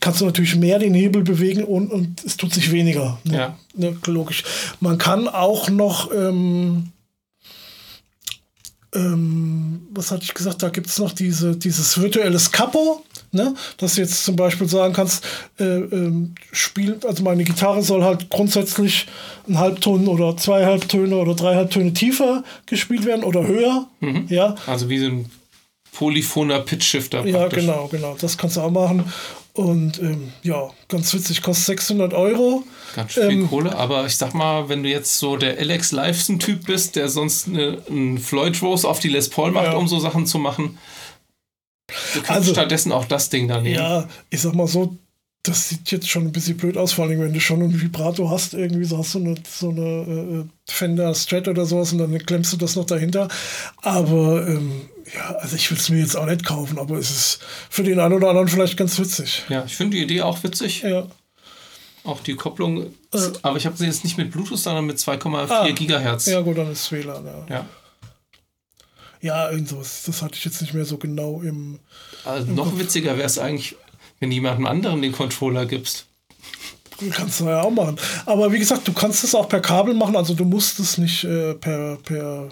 [0.00, 3.18] kannst du natürlich mehr den Hebel bewegen und, und es tut sich weniger.
[3.24, 3.36] Ne?
[3.36, 3.58] Ja.
[3.74, 4.44] Ne, logisch.
[4.80, 6.90] Man kann auch noch, ähm,
[8.94, 13.54] ähm, was hatte ich gesagt, da gibt es noch diese, dieses virtuelles Capo, ne?
[13.76, 15.24] dass du jetzt zum Beispiel sagen kannst,
[15.58, 19.06] äh, ähm, spiel, also meine Gitarre soll halt grundsätzlich
[19.48, 23.88] ein Halbton oder zwei Halbtöne oder drei Halbtöne tiefer gespielt werden oder höher.
[24.28, 25.30] Ja, Also wie so ein
[25.92, 27.26] Polyphoner Pitch Shifter.
[27.26, 28.16] Ja, genau, genau.
[28.20, 29.04] Das kannst du auch machen.
[29.58, 32.62] Und ähm, ja, ganz witzig, kostet 600 Euro.
[32.94, 36.64] Ganz viel ähm, Kohle, aber ich sag mal, wenn du jetzt so der Alex Lifeson-Typ
[36.64, 39.72] bist, der sonst eine, einen Floyd Rose auf die Les Paul macht, ja.
[39.72, 40.78] um so Sachen zu machen,
[41.88, 43.74] du kannst also, stattdessen auch das Ding da nehmen.
[43.74, 44.96] Ja, ich sag mal so,
[45.42, 48.30] das sieht jetzt schon ein bisschen blöd aus, vor allem wenn du schon ein Vibrato
[48.30, 52.16] hast, irgendwie so hast du eine, so eine äh, Fender Strat oder sowas und dann
[52.16, 53.26] klemmst du das noch dahinter.
[53.82, 54.82] Aber ähm,
[55.14, 57.40] ja, also ich will es mir jetzt auch nicht kaufen, aber es ist
[57.70, 59.44] für den einen oder anderen vielleicht ganz witzig.
[59.48, 60.82] Ja, ich finde die Idee auch witzig.
[60.82, 61.06] Ja.
[62.04, 65.50] Auch die Kopplung, äh, aber ich habe sie jetzt nicht mit Bluetooth, sondern mit 2,4
[65.50, 66.26] ah, Gigahertz.
[66.26, 67.46] Ja, gut, dann ist WLAN, ja.
[67.48, 67.66] Ja,
[69.20, 70.04] ja irgendwas.
[70.04, 71.80] Das hatte ich jetzt nicht mehr so genau im.
[72.24, 72.78] Also im noch Kopf.
[72.78, 73.76] witziger wäre es eigentlich,
[74.20, 76.06] wenn jemandem anderen den Controller gibst.
[77.10, 77.96] Kannst du ja auch machen.
[78.26, 81.24] Aber wie gesagt, du kannst es auch per Kabel machen, also du musst es nicht
[81.24, 82.50] äh, per, per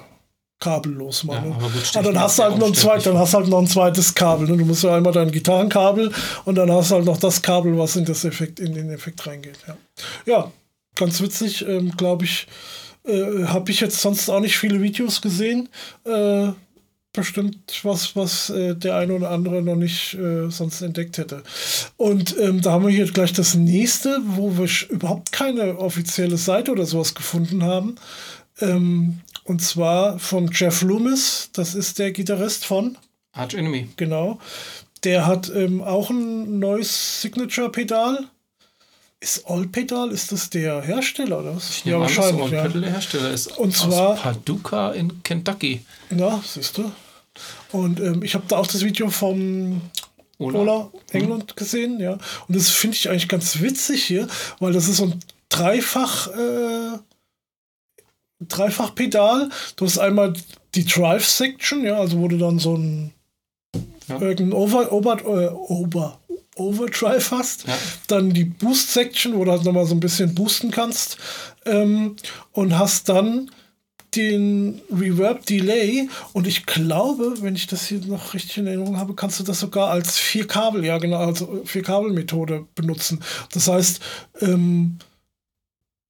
[0.59, 1.51] kabellos machen.
[1.51, 3.59] Ja, aber gut, ah, dann hast du halt noch ein zweites, dann hast halt noch
[3.59, 4.49] ein zweites Kabel.
[4.49, 4.57] Ne?
[4.57, 6.13] Du musst ja einmal dein Gitarrenkabel
[6.45, 9.27] und dann hast du halt noch das Kabel, was in das Effekt, in den Effekt
[9.27, 9.59] reingeht.
[9.67, 9.77] Ja,
[10.25, 10.53] ja
[10.95, 12.47] ganz witzig, ähm, glaube ich.
[13.07, 15.69] Äh, Habe ich jetzt sonst auch nicht viele Videos gesehen.
[16.05, 16.49] Äh,
[17.13, 21.43] bestimmt was, was äh, der eine oder andere noch nicht äh, sonst entdeckt hätte.
[21.97, 26.73] Und ähm, da haben wir hier gleich das nächste, wo wir überhaupt keine offizielle Seite
[26.73, 27.97] oder sowas gefunden haben.
[28.61, 32.99] Ähm, und zwar von Jeff Loomis, das ist der Gitarrist von
[33.33, 33.89] Arch Enemy.
[33.97, 34.39] Genau.
[35.05, 38.27] Der hat ähm, auch ein neues Signature-Pedal.
[39.21, 41.85] Ist All Pedal, ist das der Hersteller oder was?
[41.85, 42.51] ja, wahrscheinlich.
[42.51, 42.69] Ja.
[42.69, 45.85] der Hersteller ist und zwar, Paducah in Kentucky.
[46.11, 46.93] Ja, siehst du.
[47.73, 49.81] Und ähm, ich habe da auch das Video vom
[50.39, 51.57] Ola, Ola England hm.
[51.57, 52.13] gesehen, ja.
[52.13, 54.29] Und das finde ich eigentlich ganz witzig hier,
[54.59, 56.99] weil das ist so ein Dreifach, äh,
[58.41, 59.51] Dreifach-Pedal.
[59.77, 60.35] Du hast einmal
[60.75, 63.13] die Drive-Section, ja, also wo du dann so ein
[64.09, 64.21] ja.
[64.21, 66.21] irgendein Over, Over, äh, Over,
[66.57, 67.67] Overdrive hast.
[67.67, 67.77] Ja.
[68.09, 71.19] Dann die Boost-Section, wo du halt nochmal so ein bisschen boosten kannst.
[71.65, 72.17] Ähm,
[72.53, 73.51] und hast dann
[74.17, 79.39] den Reverb-Delay und ich glaube, wenn ich das hier noch richtig in Erinnerung habe, kannst
[79.39, 83.21] du das sogar als Vier-Kabel, ja genau, also Vier-Kabel-Methode benutzen.
[83.53, 84.01] Das heißt,
[84.41, 84.99] ähm,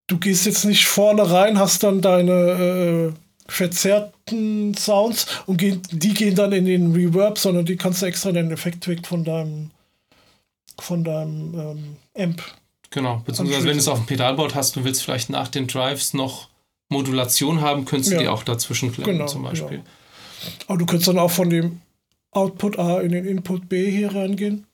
[0.06, 3.12] du gehst jetzt nicht vorne rein, hast dann deine äh,
[3.48, 8.32] verzerrten Sounds und gehen, die gehen dann in den Reverb, sondern die kannst du extra
[8.32, 9.70] den Effekt weg von deinem
[10.78, 12.42] von deinem ähm, Amp.
[12.90, 16.12] Genau, beziehungsweise wenn du es auf dem Pedalboard hast und willst vielleicht nach den Drives
[16.12, 16.48] noch
[16.88, 18.22] Modulation haben, könntest du ja.
[18.22, 19.78] die auch dazwischen klemmen genau, zum Beispiel.
[19.78, 20.56] Genau.
[20.68, 21.80] Aber du könntest dann auch von dem
[22.30, 24.66] Output A in den Input B hier reingehen.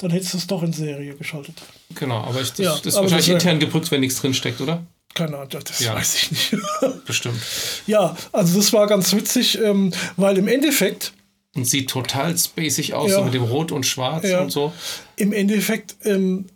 [0.00, 1.56] Dann hättest du es doch in Serie geschaltet.
[1.94, 4.60] Genau, aber ich, das, ja, das ist wahrscheinlich das intern gedrückt, wenn nichts drin steckt,
[4.60, 4.82] oder?
[5.14, 5.94] Keine Ahnung, das ja.
[5.94, 6.56] weiß ich nicht.
[7.04, 7.40] Bestimmt.
[7.86, 11.12] Ja, also das war ganz witzig, ähm, weil im Endeffekt.
[11.54, 14.72] Und sieht total spacig aus, ja, so mit dem Rot und Schwarz und so.
[15.16, 16.46] Im Endeffekt, ähm,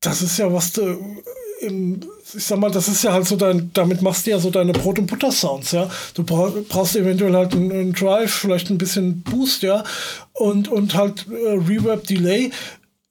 [0.00, 0.72] das ist ja, was
[1.60, 2.00] im,
[2.34, 4.72] ich sag mal, das ist ja halt so dein, damit machst du ja so deine
[4.72, 5.90] Brot- und Butter-Sounds, ja.
[6.14, 9.84] Du brauchst eventuell halt einen, einen, Drive, vielleicht ein bisschen Boost, ja,
[10.32, 12.50] und, und halt äh, Reverb, Delay.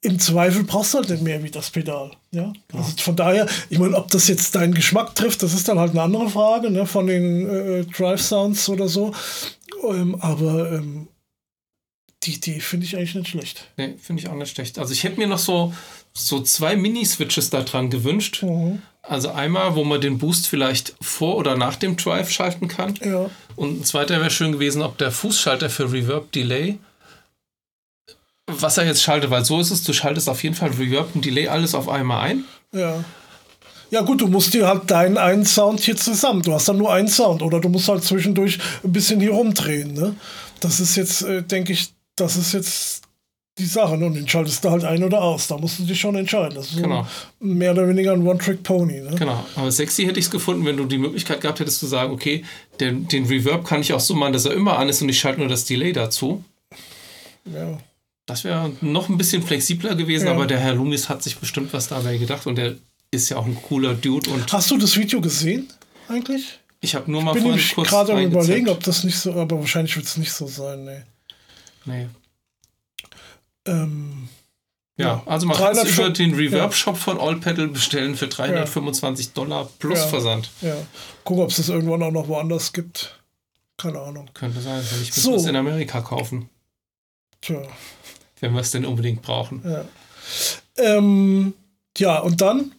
[0.02, 2.52] Im Zweifel brauchst du halt nicht mehr wie das Pedal, ja.
[2.72, 5.92] Also von daher, ich meine, ob das jetzt deinen Geschmack trifft, das ist dann halt
[5.92, 9.12] eine andere Frage, ne, von den äh, Drive-Sounds oder so.
[9.82, 11.08] Ähm, aber ähm,
[12.26, 13.68] die Idee finde ich eigentlich nicht schlecht.
[13.76, 14.78] Nee, finde ich auch nicht schlecht.
[14.78, 15.72] Also ich hätte mir noch so,
[16.16, 18.42] so zwei Mini-Switches da dran gewünscht.
[18.42, 18.82] Mhm.
[19.02, 22.94] Also einmal, wo man den Boost vielleicht vor oder nach dem Drive schalten kann.
[23.04, 23.30] Ja.
[23.54, 26.78] Und ein zweiter wäre schön gewesen, ob der Fußschalter für Reverb Delay,
[28.46, 31.24] was er jetzt schaltet, weil so ist es, du schaltest auf jeden Fall Reverb und
[31.24, 32.44] Delay alles auf einmal ein.
[32.72, 33.04] Ja.
[33.90, 36.42] Ja gut, du musst dir halt deinen einen Sound hier zusammen.
[36.42, 39.92] Du hast dann nur einen Sound oder du musst halt zwischendurch ein bisschen hier rumdrehen.
[39.92, 40.16] Ne?
[40.58, 43.05] Das ist jetzt, äh, denke ich, das ist jetzt
[43.58, 43.94] die Sache.
[43.94, 45.48] Und den schaltest du halt ein oder aus.
[45.48, 46.54] Da musst du dich schon entscheiden.
[46.54, 47.06] Das ist genau.
[47.40, 49.00] so mehr oder weniger ein One-Trick-Pony.
[49.00, 49.16] Ne?
[49.18, 49.44] Genau.
[49.54, 52.44] Aber sexy hätte ich es gefunden, wenn du die Möglichkeit gehabt hättest zu sagen, okay,
[52.80, 55.18] den, den Reverb kann ich auch so machen, dass er immer an ist und ich
[55.18, 56.44] schalte nur das Delay dazu.
[57.46, 57.78] Ja.
[58.26, 60.32] Das wäre noch ein bisschen flexibler gewesen, ja.
[60.32, 62.74] aber der Herr Loomis hat sich bestimmt was dabei gedacht und der
[63.12, 64.30] ist ja auch ein cooler Dude.
[64.30, 65.68] Und Hast du das Video gesehen
[66.08, 66.58] eigentlich?
[66.80, 69.96] Ich habe nur mal ich bin kurz gerade überlegen, ob das nicht so, aber wahrscheinlich
[69.96, 71.02] wird es nicht so sein, nee.
[71.84, 72.06] Nee.
[73.66, 74.28] Ähm,
[74.98, 77.00] ja, ja, also man kann es über den Reverb-Shop ja.
[77.00, 79.32] von All Pedal bestellen für 325 ja.
[79.34, 80.50] Dollar plus Versand.
[80.62, 80.76] Ja.
[81.24, 83.20] Guck, ob es das irgendwann auch noch woanders gibt.
[83.76, 84.30] Keine Ahnung.
[84.32, 85.34] Könnte sein, weil ich so.
[85.34, 86.48] es in Amerika kaufen.
[87.42, 87.62] Tja.
[88.40, 89.62] Wenn wir es denn unbedingt brauchen.
[89.64, 89.84] Ja.
[90.78, 91.52] Ähm,
[91.98, 92.72] ja, und dann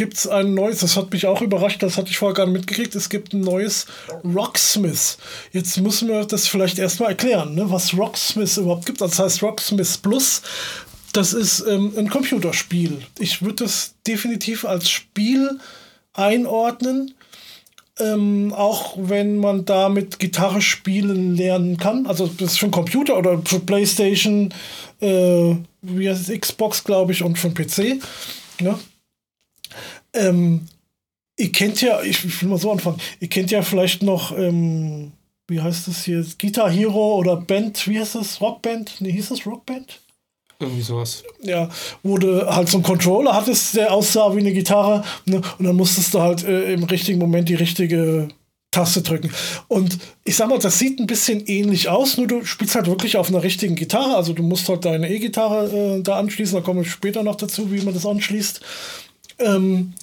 [0.00, 2.54] gibt es ein neues, das hat mich auch überrascht, das hatte ich vorher gar nicht
[2.54, 3.84] mitgekriegt, es gibt ein neues
[4.24, 5.18] Rocksmith.
[5.52, 9.02] Jetzt müssen wir das vielleicht erstmal erklären, ne, was Rocksmith überhaupt gibt.
[9.02, 10.40] Das heißt Rocksmith Plus.
[11.12, 13.02] Das ist ähm, ein Computerspiel.
[13.18, 15.60] Ich würde das definitiv als Spiel
[16.14, 17.12] einordnen.
[17.98, 22.06] Ähm, auch wenn man damit Gitarre spielen lernen kann.
[22.06, 24.54] Also das ist für Computer oder Playstation,
[25.02, 28.00] äh, wie heißt es, Xbox, glaube ich, und für PC.
[28.62, 28.78] Ja.
[30.14, 30.66] Ähm,
[31.38, 35.12] ihr kennt ja, ich will mal so anfangen, ihr kennt ja vielleicht noch, ähm,
[35.48, 39.00] wie heißt das hier, Guitar Hero oder Band, wie heißt das, Rockband?
[39.00, 40.00] Nee, hieß das Rockband?
[40.60, 41.24] Irgendwie sowas.
[41.42, 41.70] Ja,
[42.02, 45.40] wo du halt so einen Controller hattest, der aussah wie eine Gitarre, ne?
[45.58, 48.28] und dann musstest du halt äh, im richtigen Moment die richtige
[48.70, 49.30] Taste drücken.
[49.68, 53.16] Und ich sag mal, das sieht ein bisschen ähnlich aus, nur du spielst halt wirklich
[53.16, 54.14] auf einer richtigen Gitarre.
[54.14, 57.72] Also du musst halt deine E-Gitarre äh, da anschließen, da komme ich später noch dazu,
[57.72, 58.60] wie man das anschließt.
[59.40, 59.94] Ähm,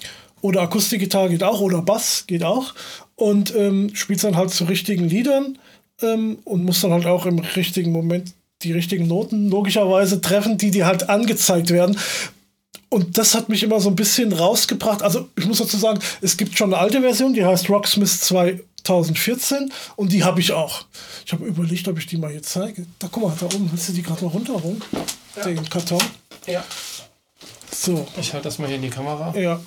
[0.42, 2.74] oder Akustikgitarre geht auch, oder Bass geht auch.
[3.16, 5.58] Und ähm, spielst dann halt zu richtigen Liedern
[6.02, 10.72] ähm, und musst dann halt auch im richtigen Moment die richtigen Noten logischerweise treffen, die
[10.72, 11.98] dir halt angezeigt werden.
[12.90, 15.04] Und das hat mich immer so ein bisschen rausgebracht.
[15.04, 19.72] Also ich muss dazu sagen, es gibt schon eine alte Version, die heißt Rocksmith 2014
[19.96, 20.86] und die habe ich auch.
[21.26, 22.86] Ich habe überlegt, ob ich die mal hier zeige.
[23.00, 24.82] Da guck mal, da oben, willst du die gerade mal runterholen?
[25.36, 25.44] Ja.
[25.44, 26.02] Den Karton.
[26.48, 26.64] Ja.
[27.80, 28.08] So.
[28.20, 29.38] Ich halte das mal hier in die Kamera.
[29.38, 29.60] Ja.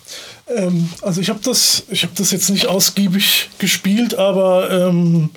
[0.49, 5.31] Ähm, also ich habe das, ich habe das jetzt nicht ausgiebig gespielt, aber ähm,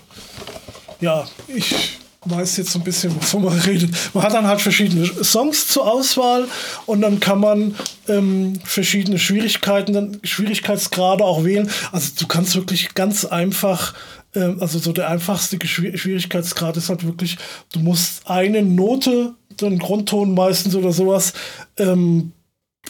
[0.99, 3.91] ja, ich weiß jetzt ein bisschen, wovon man redet.
[4.15, 6.47] Man hat dann halt verschiedene Songs zur Auswahl
[6.87, 7.75] und dann kann man
[8.07, 11.69] ähm, verschiedene Schwierigkeiten, dann Schwierigkeitsgrade auch wählen.
[11.91, 13.93] Also du kannst wirklich ganz einfach,
[14.33, 17.37] ähm, also so der einfachste Schwierigkeitsgrad ist halt wirklich,
[17.71, 21.33] du musst eine Note, einen Grundton meistens oder sowas,
[21.77, 22.31] ähm,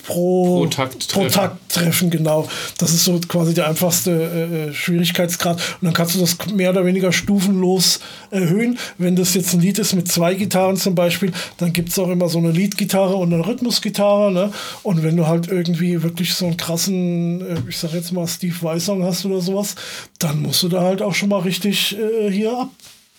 [0.06, 2.48] pro, pro, Takt, pro Takt treffen, genau.
[2.78, 5.56] Das ist so quasi der einfachste äh, äh, Schwierigkeitsgrad.
[5.56, 8.00] Und dann kannst du das mehr oder weniger stufenlos
[8.32, 8.78] erhöhen.
[8.98, 12.10] Wenn das jetzt ein Lied ist mit zwei Gitarren zum Beispiel, dann gibt es auch
[12.10, 14.32] immer so eine Leadgitarre und eine Rhythmusgitarre.
[14.32, 14.52] Ne?
[14.84, 18.56] Und wenn du halt irgendwie wirklich so einen krassen, äh, ich sag jetzt mal Steve
[18.62, 19.76] Vai-Song hast oder sowas,
[20.20, 22.70] dann musst du da halt auch schon mal richtig äh, hier ab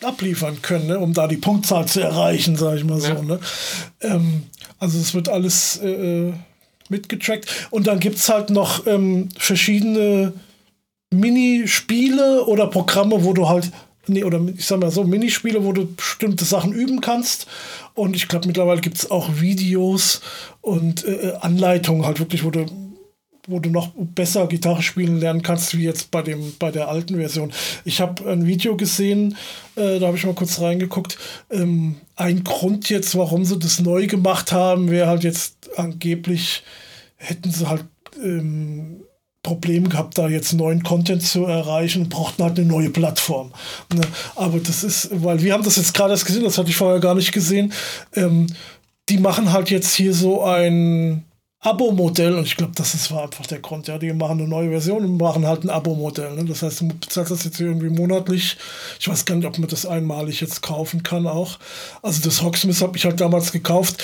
[0.03, 0.99] abliefern können, ne?
[0.99, 3.07] um da die Punktzahl zu erreichen, sage ich mal so.
[3.07, 3.21] Ja.
[3.21, 3.39] Ne?
[4.01, 4.43] Ähm,
[4.77, 6.33] also es wird alles äh, äh
[6.89, 7.67] mitgetrackt.
[7.71, 10.33] Und dann gibt es halt noch ähm, verschiedene
[11.11, 13.71] Minispiele oder Programme, wo du halt,
[14.07, 17.47] nee, oder ich sag mal so, Minispiele, wo du bestimmte Sachen üben kannst.
[17.93, 20.21] Und ich glaube, mittlerweile gibt es auch Videos
[20.61, 22.65] und äh, äh, Anleitungen halt wirklich, wo du
[23.47, 27.15] wo du noch besser Gitarre spielen lernen kannst, wie jetzt bei, dem, bei der alten
[27.15, 27.51] Version.
[27.83, 29.37] Ich habe ein Video gesehen,
[29.75, 31.17] äh, da habe ich mal kurz reingeguckt.
[31.51, 36.63] Ähm, ein Grund jetzt, warum sie das neu gemacht haben, wäre halt jetzt angeblich,
[37.17, 37.85] hätten sie halt
[38.23, 39.01] ähm,
[39.45, 43.51] Probleme gehabt, da jetzt neuen Content zu erreichen und brauchten halt eine neue Plattform.
[43.93, 44.01] Ne?
[44.35, 46.99] Aber das ist, weil wir haben das jetzt gerade erst gesehen, das hatte ich vorher
[46.99, 47.71] gar nicht gesehen.
[48.15, 48.47] Ähm,
[49.07, 51.25] die machen halt jetzt hier so ein
[51.65, 53.87] Abo-Modell und ich glaube, das ist, war einfach der Grund.
[53.87, 56.35] Ja, die machen eine neue Version und machen halt ein Abo-Modell.
[56.35, 56.45] Ne?
[56.45, 58.57] Das heißt, du bezahlst das jetzt irgendwie monatlich.
[58.99, 61.57] Ich weiß gar nicht, ob man das einmalig jetzt kaufen kann auch.
[62.03, 64.03] Also das Hogsmith habe ich halt damals gekauft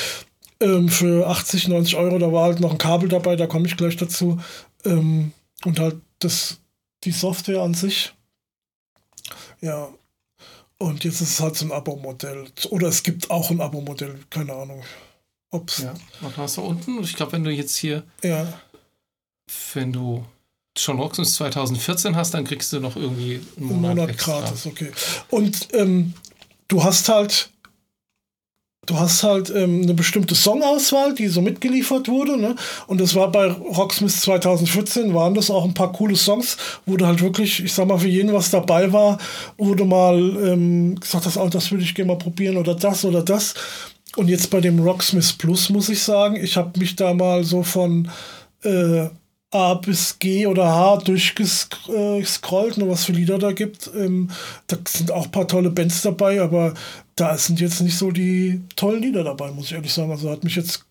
[0.60, 2.18] ähm, für 80, 90 Euro.
[2.18, 4.40] Da war halt noch ein Kabel dabei, da komme ich gleich dazu.
[4.84, 5.32] Ähm,
[5.64, 6.60] und halt das,
[7.04, 8.14] die Software an sich.
[9.62, 9.90] Ja.
[10.80, 12.46] Und jetzt ist es halt so ein Abo-Modell.
[12.72, 14.82] Oder es gibt auch ein Abo-Modell, keine Ahnung.
[15.52, 15.80] Ups.
[15.80, 18.48] Ja, und hast du unten, ich glaube, wenn du jetzt hier, ja.
[19.74, 20.26] wenn du
[20.78, 24.92] schon Rocksmith 2014 hast, dann kriegst du noch irgendwie einen Monat, Monat gratis, okay.
[25.30, 26.14] Und ähm,
[26.70, 27.50] du hast halt
[28.88, 32.38] du hast halt ähm, eine bestimmte Songauswahl, die so mitgeliefert wurde.
[32.38, 32.56] Ne?
[32.88, 37.06] Und das war bei Rocksmith 2014, waren das auch ein paar coole Songs, wo du
[37.06, 39.20] halt wirklich, ich sag mal, für jeden was dabei war,
[39.58, 43.06] wo du mal ähm, gesagt hast, oh, das würde ich gerne mal probieren oder das
[43.06, 43.54] oder das.
[44.16, 47.64] Und jetzt bei dem Rocksmith Plus muss ich sagen, ich habe mich da mal so
[47.64, 48.10] von
[48.64, 49.08] äh,
[49.52, 53.90] A bis G oder H durchgescrollt, nur was für Lieder da gibt.
[53.96, 54.30] Ähm,
[54.68, 56.74] da sind auch ein paar tolle Bands dabei, aber
[57.16, 60.12] da sind jetzt nicht so die tollen Lieder dabei, muss ich ehrlich sagen.
[60.12, 60.86] Also hat mich jetzt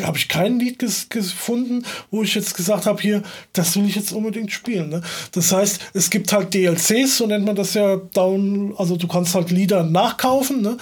[0.00, 3.22] habe ich kein Lied ges gefunden, wo ich jetzt gesagt habe, hier,
[3.52, 4.88] das will ich jetzt unbedingt spielen.
[4.88, 5.02] Ne?
[5.32, 9.34] Das heißt, es gibt halt DLCs, so nennt man das ja down, also du kannst
[9.34, 10.78] halt Lieder nachkaufen, ne?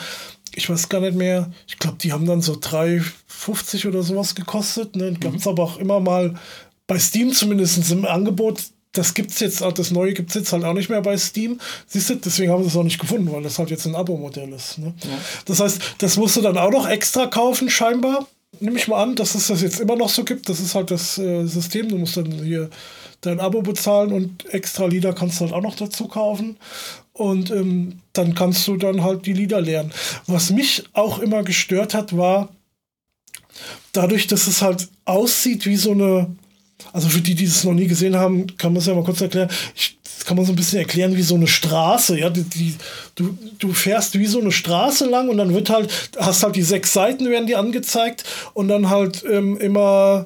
[0.55, 4.97] Ich weiß gar nicht mehr, ich glaube, die haben dann so 3,50 oder sowas gekostet.
[4.97, 5.15] Ne?
[5.21, 5.51] Gab es mhm.
[5.51, 6.35] aber auch immer mal
[6.87, 8.63] bei Steam zumindest im Angebot.
[8.93, 11.61] Das gibt's jetzt, das neue gibt es jetzt halt auch nicht mehr bei Steam.
[11.87, 14.53] Siehst du, deswegen haben sie es auch nicht gefunden, weil das halt jetzt ein Abo-Modell
[14.53, 14.79] ist.
[14.79, 14.93] Ne?
[15.05, 15.19] Ja.
[15.45, 18.27] Das heißt, das musst du dann auch noch extra kaufen, scheinbar.
[18.59, 20.49] nehme ich mal an, dass es das jetzt immer noch so gibt.
[20.49, 21.89] Das ist halt das äh, System.
[21.89, 22.69] Du musst dann hier
[23.21, 26.57] dein Abo bezahlen und extra Lieder kannst du halt auch noch dazu kaufen.
[27.21, 29.93] Und ähm, dann kannst du dann halt die Lieder lernen.
[30.27, 32.49] Was mich auch immer gestört hat, war
[33.93, 36.35] dadurch, dass es halt aussieht wie so eine,
[36.95, 39.21] also für die, die es noch nie gesehen haben, kann man es ja mal kurz
[39.21, 39.51] erklären.
[39.75, 42.19] Ich, das kann man so ein bisschen erklären wie so eine Straße.
[42.19, 42.75] Ja, die, die,
[43.17, 46.63] du, du fährst wie so eine Straße lang und dann wird halt, hast halt die
[46.63, 50.25] sechs Seiten werden die angezeigt und dann halt ähm, immer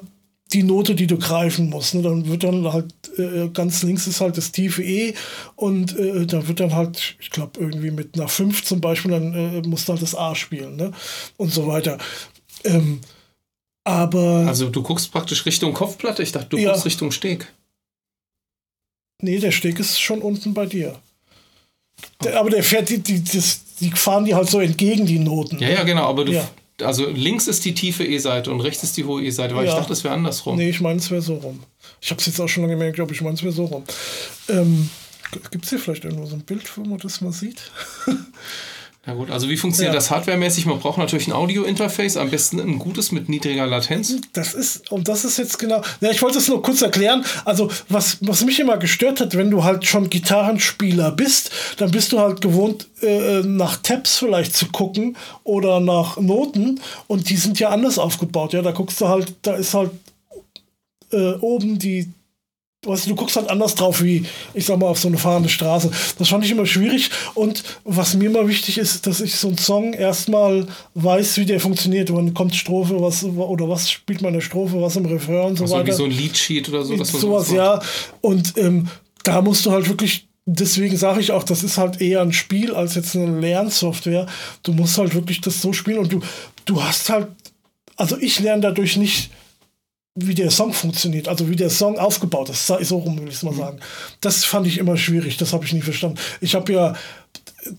[0.53, 1.95] die Note, die du greifen musst.
[1.95, 2.01] Ne?
[2.01, 5.13] Dann wird dann halt äh, ganz links ist halt das tiefe E
[5.55, 9.33] und äh, da wird dann halt, ich glaube, irgendwie mit einer 5 zum Beispiel, dann
[9.33, 10.91] äh, musst du halt das A spielen ne?
[11.37, 11.97] und so weiter.
[12.63, 13.01] Ähm,
[13.83, 14.45] aber.
[14.47, 16.71] Also du guckst praktisch Richtung Kopfplatte, ich dachte, du ja.
[16.71, 17.51] guckst Richtung Steg.
[19.21, 20.99] Nee, der Steg ist schon unten bei dir.
[22.23, 25.57] Der, aber der fährt die, die, das, die fahren die halt so entgegen die Noten.
[25.59, 26.47] Ja, ja, genau, aber du, ja
[26.81, 29.71] also links ist die tiefe E-Seite und rechts ist die hohe E-Seite, weil ja.
[29.71, 30.57] ich dachte, es wäre andersrum.
[30.57, 31.63] Nee, ich meine, es wäre so rum.
[32.01, 33.83] Ich habe es jetzt auch schon lange gemerkt, aber ich meine, es wäre so rum.
[34.49, 34.89] Ähm,
[35.51, 37.71] Gibt es hier vielleicht irgendwo so ein Bild, wo man das mal sieht?
[39.07, 39.99] Ja gut, also wie funktioniert ja.
[39.99, 40.65] das hardwaremäßig?
[40.65, 44.15] Man braucht natürlich ein Audio-Interface, am besten ein gutes mit niedriger Latenz.
[44.33, 47.23] Das ist, und das ist jetzt genau, ja, ich wollte es nur kurz erklären.
[47.45, 52.13] Also was, was mich immer gestört hat, wenn du halt schon Gitarrenspieler bist, dann bist
[52.13, 57.59] du halt gewohnt, äh, nach Tabs vielleicht zu gucken oder nach Noten und die sind
[57.59, 58.53] ja anders aufgebaut.
[58.53, 59.91] Ja, da guckst du halt, da ist halt
[61.11, 62.09] äh, oben die
[62.85, 65.49] weißt du, du guckst halt anders drauf wie, ich sag mal, auf so eine fahrende
[65.49, 65.91] Straße.
[66.17, 67.09] Das fand ich immer schwierig.
[67.33, 71.59] Und was mir immer wichtig ist, dass ich so einen Song erstmal weiß, wie der
[71.59, 72.13] funktioniert.
[72.13, 75.75] Wann kommt Strophe, was oder was spielt meine Strophe, was im Refrain und so also
[75.75, 75.87] weiter.
[75.87, 77.03] Wie so ein Leadsheet oder so.
[77.03, 77.81] Sowas, ja.
[78.21, 78.87] Und ähm,
[79.23, 82.73] da musst du halt wirklich deswegen sage ich auch, das ist halt eher ein Spiel
[82.73, 84.27] als jetzt eine Lernsoftware.
[84.63, 86.21] Du musst halt wirklich das so spielen und du,
[86.65, 87.27] du hast halt,
[87.97, 89.31] also ich lerne dadurch nicht
[90.15, 93.43] wie der Song funktioniert, also wie der Song aufgebaut ist, so rum will ich es
[93.43, 93.57] mal mhm.
[93.57, 93.79] sagen.
[94.21, 96.17] Das fand ich immer schwierig, das habe ich nie verstanden.
[96.39, 96.95] Ich habe ja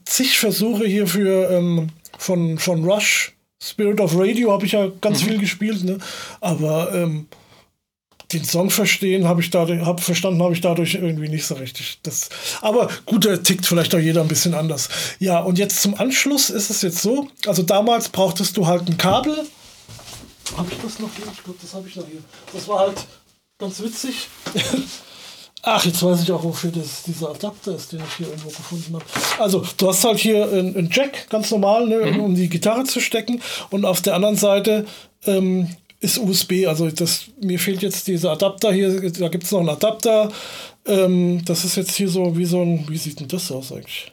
[0.04, 5.22] zig Versuche hier für ähm, von, von Rush, Spirit of Radio habe ich ja ganz
[5.22, 5.28] mhm.
[5.28, 5.98] viel gespielt, ne?
[6.40, 7.26] aber ähm,
[8.32, 12.00] den Song verstehen habe ich dadurch, hab verstanden habe ich dadurch irgendwie nicht so richtig.
[12.02, 12.28] Das,
[12.60, 14.88] aber gut, der tickt vielleicht auch jeder ein bisschen anders.
[15.20, 18.98] Ja, und jetzt zum Anschluss ist es jetzt so, also damals brauchtest du halt ein
[18.98, 19.46] Kabel,
[20.56, 21.26] habe ich das noch hier?
[21.32, 22.22] Ich glaube, das habe ich noch hier.
[22.52, 23.06] Das war halt
[23.58, 24.28] ganz witzig.
[25.68, 28.94] Ach, jetzt weiß ich auch, wofür das, dieser Adapter ist, den ich hier irgendwo gefunden
[28.94, 29.04] habe.
[29.40, 32.20] Also, du hast halt hier einen Jack, ganz normal, ne, mhm.
[32.20, 33.42] um die Gitarre zu stecken.
[33.70, 34.86] Und auf der anderen Seite
[35.26, 36.66] ähm, ist USB.
[36.68, 39.00] Also, das, mir fehlt jetzt dieser Adapter hier.
[39.10, 40.30] Da gibt es noch einen Adapter.
[40.86, 42.86] Ähm, das ist jetzt hier so wie so ein.
[42.88, 44.12] Wie sieht denn das aus eigentlich?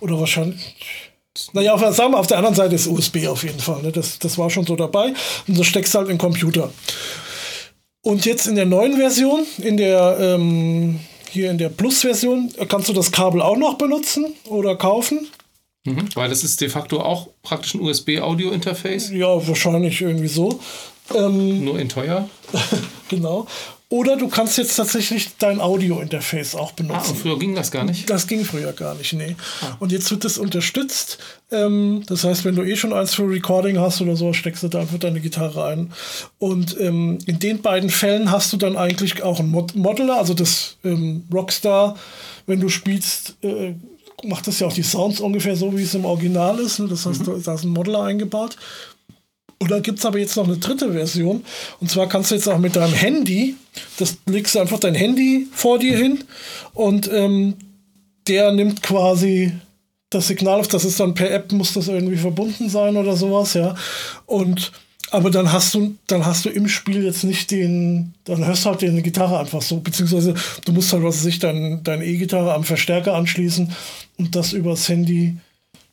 [0.00, 1.11] Oder wahrscheinlich.
[1.52, 3.82] Naja, auf, sagen wir, auf der anderen Seite ist USB auf jeden Fall.
[3.82, 3.92] Ne?
[3.92, 5.14] Das, das war schon so dabei.
[5.48, 6.70] Und das steckst halt den Computer.
[8.02, 12.92] Und jetzt in der neuen Version, in der ähm, hier in der Plus-Version, kannst du
[12.92, 15.28] das Kabel auch noch benutzen oder kaufen.
[15.84, 19.10] Mhm, weil das ist de facto auch praktisch ein USB-Audio-Interface.
[19.10, 20.60] Ja, wahrscheinlich irgendwie so.
[21.14, 22.28] Ähm, Nur in teuer.
[23.08, 23.46] genau.
[23.92, 27.12] Oder du kannst jetzt tatsächlich dein Audio-Interface auch benutzen.
[27.14, 28.08] Ah, früher ging das gar nicht?
[28.08, 29.36] Das ging früher gar nicht, nee.
[29.60, 29.76] Ah.
[29.80, 31.18] Und jetzt wird das unterstützt.
[31.50, 34.68] Ähm, das heißt, wenn du eh schon eins für Recording hast oder so, steckst du
[34.68, 35.92] da einfach deine Gitarre ein.
[36.38, 40.32] Und ähm, in den beiden Fällen hast du dann eigentlich auch einen Mod Modeler, also
[40.32, 41.96] das ähm, Rockstar,
[42.46, 43.74] wenn du spielst, äh,
[44.24, 46.78] macht das ja auch die Sounds ungefähr so, wie es im Original ist.
[46.78, 46.88] Ne?
[46.88, 47.42] Das heißt, mhm.
[47.42, 48.56] da ist ein Modeler eingebaut.
[49.62, 51.44] Und dann gibt es aber jetzt noch eine dritte Version.
[51.78, 53.54] Und zwar kannst du jetzt auch mit deinem Handy,
[53.96, 56.24] das legst du einfach dein Handy vor dir hin
[56.74, 57.54] und ähm,
[58.26, 59.52] der nimmt quasi
[60.10, 63.54] das Signal auf, das ist dann per App, muss das irgendwie verbunden sein oder sowas,
[63.54, 63.76] ja.
[64.26, 64.72] Und
[65.12, 68.70] aber dann hast du, dann hast du im Spiel jetzt nicht den, dann hörst du
[68.70, 72.52] halt deine Gitarre einfach so, beziehungsweise du musst halt, was weiß ich, dein, deine E-Gitarre
[72.52, 73.70] am Verstärker anschließen
[74.18, 75.36] und das übers Handy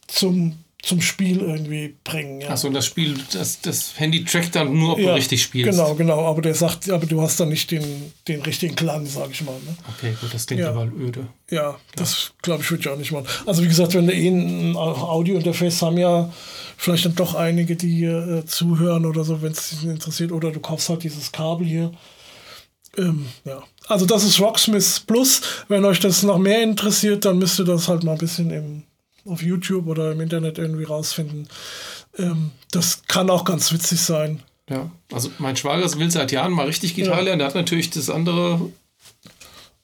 [0.07, 2.39] zum zum Spiel irgendwie bringen.
[2.39, 2.51] Ja.
[2.51, 5.71] Achso, das Spiel, das, das Handy trackt dann nur, ob ja, du richtig spielst.
[5.71, 9.29] Genau, genau, aber der sagt, aber du hast dann nicht den, den richtigen Klang, sag
[9.31, 9.55] ich mal.
[9.65, 9.75] Ne?
[9.97, 10.69] Okay, gut, das klingt ja.
[10.69, 11.27] aber öde.
[11.49, 13.27] Ja, das glaube ich, würde ich auch nicht machen.
[13.45, 16.31] Also wie gesagt, wenn du eh ein Audio-Interface haben ja
[16.77, 20.51] vielleicht dann doch einige, die hier äh, zuhören oder so, wenn es dich interessiert, oder
[20.51, 21.91] du kaufst halt dieses Kabel hier.
[22.97, 23.61] Ähm, ja.
[23.87, 25.41] Also das ist Rocksmith Plus.
[25.67, 28.83] Wenn euch das noch mehr interessiert, dann müsst ihr das halt mal ein bisschen im
[29.25, 31.47] auf YouTube oder im Internet irgendwie rausfinden.
[32.17, 34.41] Ähm, das kann auch ganz witzig sein.
[34.69, 37.23] Ja, also mein Schwager will seit Jahren mal richtig Gitarre ja.
[37.23, 37.39] lernen.
[37.39, 38.69] Der hat natürlich das andere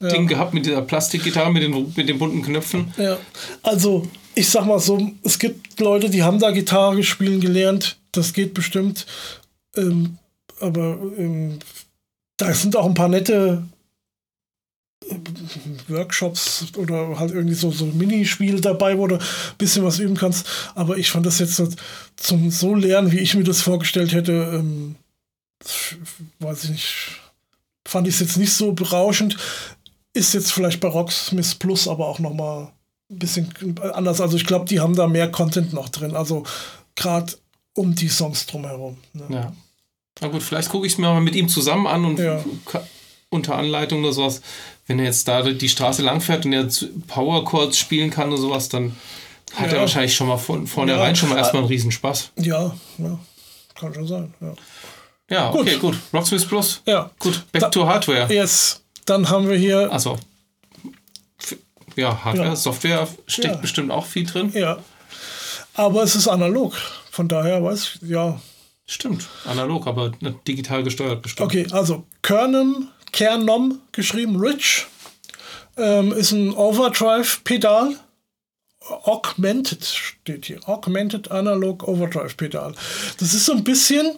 [0.02, 0.10] ja.
[0.10, 2.94] Ding gehabt mit dieser Plastikgitarre mit den, mit den bunten Knöpfen.
[2.98, 3.18] Ja,
[3.64, 7.98] also ich sag mal so, es gibt Leute, die haben da Gitarre spielen gelernt.
[8.12, 9.06] Das geht bestimmt.
[9.76, 10.18] Ähm,
[10.60, 11.60] aber ähm,
[12.38, 13.64] da sind auch ein paar nette
[15.90, 19.24] Workshops oder halt irgendwie so, so Minispiele dabei, wo du ein
[19.58, 20.48] bisschen was üben kannst.
[20.76, 21.68] Aber ich fand das jetzt so,
[22.16, 24.96] zum so lernen, wie ich mir das vorgestellt hätte, ähm,
[26.40, 27.22] weiß ich nicht,
[27.88, 29.38] fand ich es jetzt nicht so berauschend.
[30.14, 32.72] Ist jetzt vielleicht bei Rocksmith Plus aber auch nochmal
[33.12, 33.50] ein bisschen
[33.94, 34.22] anders.
[34.22, 36.16] Also ich glaube, die haben da mehr Content noch drin.
[36.16, 36.44] Also
[36.96, 37.34] gerade
[37.76, 38.98] um die Songs drumherum.
[39.14, 39.26] Ne?
[39.30, 39.54] Ja.
[40.22, 42.44] Na gut, vielleicht gucke ich es mir mal mit ihm zusammen an und ja.
[43.30, 44.42] unter Anleitung oder sowas.
[44.88, 46.68] Wenn er jetzt da die Straße langfährt und er
[47.08, 48.96] Power Chords spielen kann oder sowas, dann
[49.56, 49.78] hat ja.
[49.78, 51.16] er wahrscheinlich schon mal von vornherein ja.
[51.16, 52.32] schon mal erstmal einen Riesenspaß.
[52.38, 53.20] Ja, ja.
[53.74, 54.34] Kann schon sein.
[54.40, 54.54] Ja,
[55.30, 55.98] ja okay, gut.
[56.14, 56.82] Rocksmith Plus.
[56.86, 57.10] Ja.
[57.20, 58.32] Gut, back da, to Hardware.
[58.34, 58.82] Yes.
[59.06, 59.92] Dann haben wir hier.
[59.92, 60.18] Also.
[61.96, 62.56] Ja, Hardware, ja.
[62.56, 64.52] Software steckt bestimmt auch viel drin.
[64.54, 64.78] Ja.
[65.74, 66.76] Aber es ist analog.
[67.12, 68.40] Von daher weiß ich, ja.
[68.88, 70.12] Stimmt, analog, aber
[70.48, 71.48] digital gesteuert bestimmt.
[71.48, 74.88] Okay, also Kernem, Kernom geschrieben, Rich,
[75.78, 77.96] ähm, ist ein Overdrive-Pedal.
[78.88, 80.60] Augmented steht hier.
[80.68, 82.76] Augmented Analog Overdrive Pedal.
[83.18, 84.18] Das ist so ein bisschen,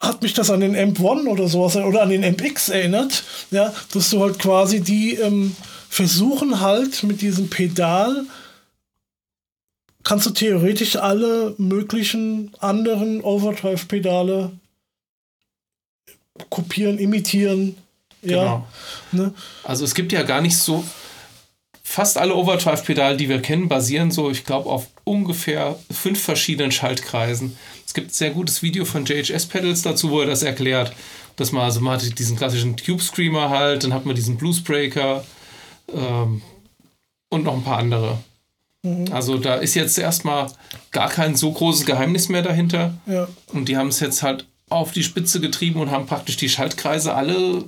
[0.00, 4.10] hat mich das an den Amp1 oder sowas oder an den MX erinnert, ja, dass
[4.10, 5.54] du halt quasi die ähm,
[5.88, 8.24] versuchen halt mit diesem Pedal
[10.04, 14.52] kannst du theoretisch alle möglichen anderen Overdrive-Pedale
[16.50, 17.76] kopieren, imitieren.
[18.24, 18.42] Ja.
[18.42, 18.66] Genau.
[19.12, 19.34] Ne?
[19.62, 20.84] Also es gibt ja gar nicht so.
[21.86, 27.56] Fast alle Overdrive-Pedale, die wir kennen, basieren so, ich glaube, auf ungefähr fünf verschiedenen Schaltkreisen.
[27.86, 30.92] Es gibt ein sehr gutes Video von JHS Pedals dazu, wo er das erklärt.
[31.36, 34.62] Dass man, also man hat diesen klassischen Tube Screamer halt, dann hat man diesen Blues
[34.62, 35.24] Breaker
[35.92, 36.42] ähm,
[37.28, 38.18] und noch ein paar andere.
[38.84, 39.12] Mhm.
[39.12, 40.50] Also da ist jetzt erstmal
[40.90, 42.94] gar kein so großes Geheimnis mehr dahinter.
[43.06, 43.28] Ja.
[43.52, 47.14] Und die haben es jetzt halt auf die Spitze getrieben und haben praktisch die Schaltkreise
[47.14, 47.64] alle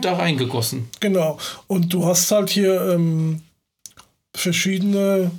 [0.00, 0.88] da reingegossen.
[1.00, 1.38] Genau.
[1.66, 3.42] Und du hast halt hier ähm,
[4.34, 5.30] verschiedene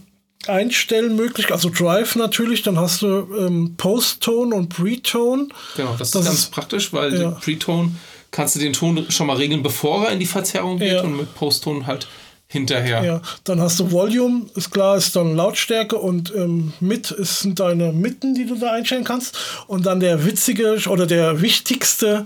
[0.47, 5.49] Einstellmöglichkeiten, also Drive natürlich, dann hast du ähm, Post-Tone und Pre-Tone.
[5.75, 7.31] Genau, das, das, ist ganz ist, praktisch, weil ja.
[7.31, 7.91] Pre-Tone
[8.31, 11.01] kannst du den Ton schon mal regeln, bevor er in die Verzerrung geht ja.
[11.01, 12.07] und mit Post-Tone halt
[12.47, 13.03] hinterher.
[13.03, 17.59] Ja, dann hast du Volume, ist klar, ist dann Lautstärke und ähm, mit ist, sind
[17.59, 19.37] deine Mitten, die du da einstellen kannst.
[19.67, 22.25] Und dann der witzige oder der wichtigste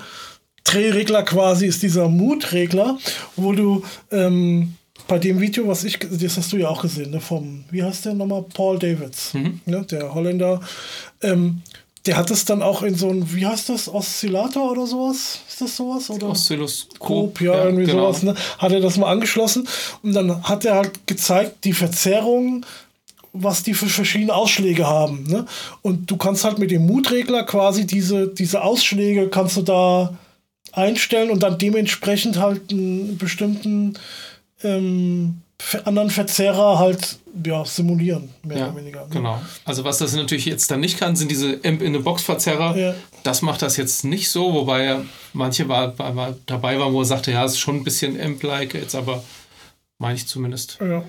[0.64, 2.98] Drehregler quasi ist dieser Mood-Regler,
[3.36, 4.76] wo du ähm,
[5.08, 8.06] bei dem Video, was ich, das hast du ja auch gesehen, ne, vom, wie heißt
[8.06, 8.46] der nochmal?
[8.54, 9.60] Paul Davids, mhm.
[9.66, 10.62] ne, der Holländer.
[11.22, 11.62] Ähm,
[12.06, 15.40] der hat es dann auch in so ein, wie heißt das, Oszillator oder sowas?
[15.48, 16.10] Ist das sowas?
[16.10, 16.30] Oder?
[16.30, 17.40] Oszilloskop.
[17.40, 18.12] Ja, ja, irgendwie genau.
[18.12, 18.24] sowas.
[18.24, 18.36] Ne?
[18.58, 19.68] Hat er das mal angeschlossen
[20.02, 22.66] und dann hat er halt gezeigt, die Verzerrung,
[23.32, 25.24] was die für verschiedene Ausschläge haben.
[25.24, 25.46] Ne?
[25.82, 30.14] Und du kannst halt mit dem Mutregler quasi diese, diese Ausschläge kannst du da
[30.74, 33.94] einstellen und dann dementsprechend halt einen bestimmten
[34.64, 35.42] ähm,
[35.86, 39.02] anderen Verzerrer halt ja, simulieren, mehr ja, oder weniger.
[39.02, 39.10] Ne?
[39.12, 39.42] Genau.
[39.66, 42.76] Also was das natürlich jetzt dann nicht kann, sind diese Amp in the Box Verzerrer.
[42.76, 42.96] Ja.
[43.24, 44.98] Das macht das jetzt nicht so, wobei
[45.32, 48.20] manche war, war, war dabei waren, wo er sagte, ja, es ist schon ein bisschen
[48.20, 49.24] Amp-like, jetzt aber
[49.98, 50.78] meine ich zumindest.
[50.82, 51.04] Ja.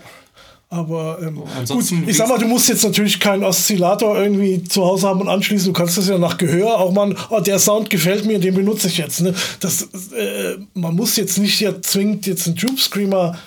[0.75, 5.07] Aber ähm, gut, ich sag mal, du musst jetzt natürlich keinen Oszillator irgendwie zu Hause
[5.07, 5.73] haben und anschließen.
[5.73, 8.89] Du kannst das ja nach Gehör auch mal, oh, der Sound gefällt mir, den benutze
[8.89, 9.21] ich jetzt.
[9.21, 9.33] Ne?
[9.61, 13.39] Das, äh, man muss jetzt nicht ja zwingend jetzt einen Tube Screamer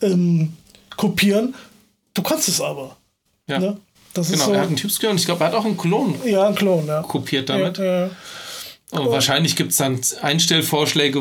[0.00, 0.52] ähm,
[0.96, 1.56] kopieren.
[2.14, 2.96] Du kannst es aber.
[3.48, 3.58] Ja.
[3.58, 3.76] Ne?
[4.14, 6.14] Das genau, so, er hat einen Typscreen und ich glaube, er hat auch einen Klon.
[6.24, 7.02] Ja, einen Klon, ja.
[7.02, 7.78] Kopiert damit.
[7.78, 8.10] Ja, ja.
[8.98, 11.20] Und wahrscheinlich gibt es dann Einstellvorschläge,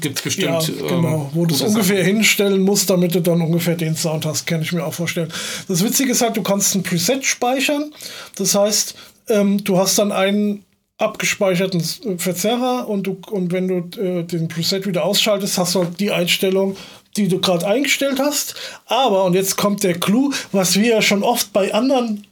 [0.00, 0.68] gibt es bestimmt.
[0.68, 2.16] Ja, genau, ähm, wo du es ungefähr Sachen.
[2.16, 5.32] hinstellen musst, damit du dann ungefähr den Sound hast, kann ich mir auch vorstellen.
[5.68, 7.92] Das Witzige ist halt, du kannst ein Preset speichern.
[8.36, 8.94] Das heißt,
[9.28, 10.64] ähm, du hast dann einen
[10.98, 11.82] abgespeicherten
[12.18, 16.12] Verzerrer und, du, und wenn du äh, den Preset wieder ausschaltest, hast du halt die
[16.12, 16.76] Einstellung,
[17.16, 18.54] die du gerade eingestellt hast.
[18.86, 22.26] Aber, und jetzt kommt der Clou, was wir ja schon oft bei anderen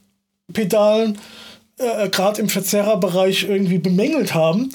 [0.51, 1.19] Pedalen, äh,
[2.09, 4.69] gerade im Verzerrerbereich, irgendwie bemängelt haben,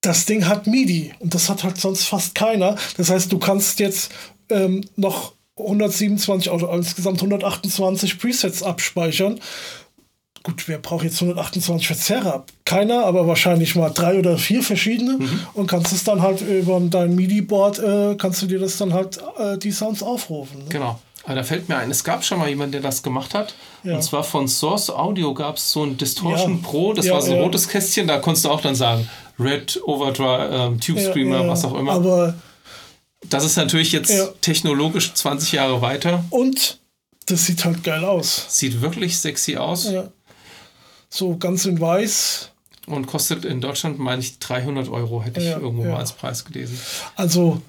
[0.00, 2.76] das Ding hat MIDI und das hat halt sonst fast keiner.
[2.96, 4.12] Das heißt, du kannst jetzt
[4.50, 9.40] ähm, noch 127 oder insgesamt 128 Presets abspeichern
[10.44, 12.44] gut, wer braucht jetzt 128 Verzerrer?
[12.64, 15.40] Keiner, aber wahrscheinlich mal drei oder vier verschiedene mhm.
[15.54, 19.18] und kannst es dann halt über dein MIDI-Board, äh, kannst du dir das dann halt
[19.38, 20.58] äh, die Sounds aufrufen.
[20.60, 20.66] Ne?
[20.68, 21.00] Genau.
[21.24, 23.54] Aber da fällt mir ein, es gab schon mal jemanden, der das gemacht hat.
[23.82, 23.96] Ja.
[23.96, 26.60] Und zwar von Source Audio gab es so ein Distortion ja.
[26.62, 29.08] Pro, das ja, war so ein rotes Kästchen, da konntest du auch dann sagen,
[29.38, 31.92] Red, Overdrive, ähm, Tube Screamer, was auch immer.
[31.92, 32.34] Aber
[33.28, 34.12] das ist natürlich jetzt
[34.42, 36.24] technologisch 20 Jahre weiter.
[36.30, 36.78] Und
[37.26, 38.46] das sieht halt geil aus.
[38.48, 39.90] Sieht wirklich sexy aus.
[41.08, 42.50] So ganz in weiß.
[42.86, 46.78] und kostet in Deutschland, meine ich, 300 Euro, hätte ich irgendwo mal als Preis gelesen.
[47.16, 47.62] Also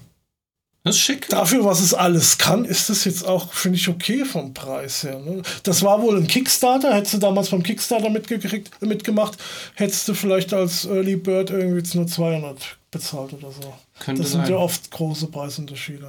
[0.86, 1.28] Das ist schick.
[1.28, 5.18] dafür, was es alles kann, ist das jetzt auch, finde ich, okay vom Preis her.
[5.18, 5.42] Ne?
[5.64, 6.94] Das war wohl ein Kickstarter.
[6.94, 9.36] Hättest du damals beim Kickstarter mitgekriegt, mitgemacht,
[9.74, 13.74] hättest du vielleicht als Early Bird irgendwie jetzt nur 200 bezahlt oder so.
[13.98, 14.52] Könnte das sind sein.
[14.52, 16.08] ja oft große Preisunterschiede.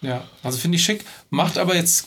[0.00, 1.04] Ja, also finde ich schick.
[1.28, 2.06] Macht aber jetzt,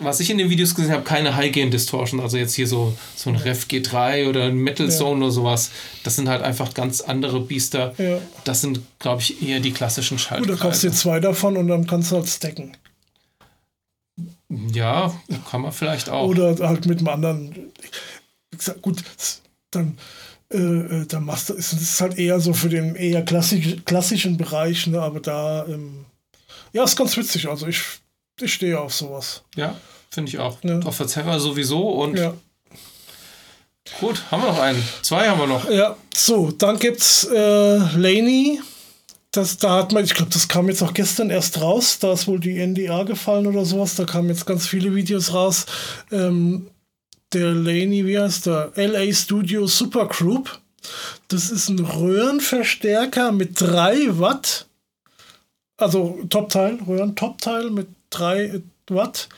[0.00, 2.20] was ich in den Videos gesehen habe, keine High-Gain-Distortion.
[2.20, 5.70] Also jetzt hier so, so ein Rev G3 oder ein Metal Zone oder sowas.
[6.02, 7.94] Das sind halt einfach ganz andere Biester.
[7.98, 8.18] Ja.
[8.44, 11.68] Das sind, glaube ich, eher die klassischen Gut, da kaufst du dir zwei davon und
[11.68, 12.76] dann kannst du halt stacken.
[14.48, 15.14] Ja,
[15.50, 16.28] kann man vielleicht auch.
[16.28, 17.54] Oder halt mit einem anderen.
[18.50, 19.02] Wie gesagt, gut,
[19.70, 19.98] dann,
[20.52, 24.36] äh, äh, dann machst du, es ist halt eher so für den eher klassisch, klassischen
[24.36, 25.00] Bereich, ne?
[25.00, 26.04] aber da, ähm,
[26.72, 27.48] ja, ist ganz witzig.
[27.48, 27.82] Also ich,
[28.40, 29.42] ich stehe auf sowas.
[29.56, 29.76] Ja,
[30.10, 30.58] finde ich auch.
[30.62, 30.80] Ja.
[30.80, 31.88] Auf Verzerrer sowieso.
[31.88, 32.34] Und Ja.
[34.00, 34.82] gut, haben wir noch einen.
[35.02, 35.68] Zwei haben wir noch.
[35.70, 38.60] Ja, so, dann gibt's äh, Laney.
[39.30, 41.98] Das, da hat man, ich glaube, das kam jetzt auch gestern erst raus.
[41.98, 43.96] Da ist wohl die NDA gefallen oder sowas.
[43.96, 45.66] Da kamen jetzt ganz viele Videos raus.
[46.12, 46.68] Ähm,
[47.32, 48.70] der Laney, wie heißt der?
[48.76, 50.60] LA Studio Supergroup.
[51.28, 54.66] Das ist ein Röhrenverstärker mit 3 Watt.
[55.78, 57.88] Also Top-Teil, Röhren-Top-Teil mit
[58.18, 59.28] 3 Watt,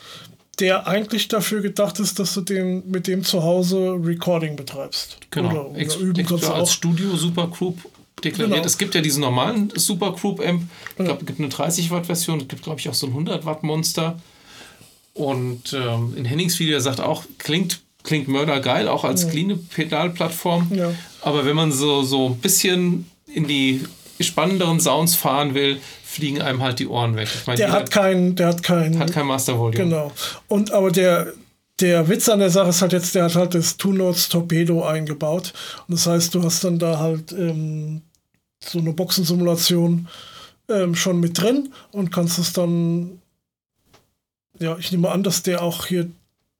[0.59, 5.17] der eigentlich dafür gedacht ist, dass du den, mit dem zu Hause Recording betreibst.
[5.31, 5.49] Genau.
[5.49, 6.73] Oder, oder Ex üben kannst du als auch.
[6.73, 7.79] Studio Supergroup
[8.23, 8.55] deklariert.
[8.55, 8.65] Genau.
[8.65, 10.63] Es gibt ja diesen normalen Supergroup Amp.
[10.97, 12.39] Ich glaube, es gibt eine 30 Watt Version.
[12.41, 14.19] Es gibt, glaube ich, auch so ein 100 Watt Monster.
[15.13, 20.71] Und ähm, in Hennings Video sagt auch, klingt, klingt mördergeil, auch als clean Pedalplattform.
[20.73, 20.93] Ja.
[21.21, 23.83] Aber wenn man so, so ein bisschen in die
[24.19, 27.27] spannenderen Sounds fahren will, fliegen einem halt die Ohren weg.
[27.33, 29.83] Ich meine, Der hat kein, der hat kein, hat kein Master Volume.
[29.83, 30.11] genau.
[30.47, 31.33] Und aber der,
[31.81, 34.85] der Witz an der Sache ist halt jetzt, der hat halt das Two Notes Torpedo
[34.85, 35.53] eingebaut.
[35.87, 38.01] Und das heißt, du hast dann da halt ähm,
[38.63, 40.07] so eine Boxensimulation
[40.69, 43.21] ähm, schon mit drin und kannst es dann,
[44.59, 46.09] ja, ich nehme an, dass der auch hier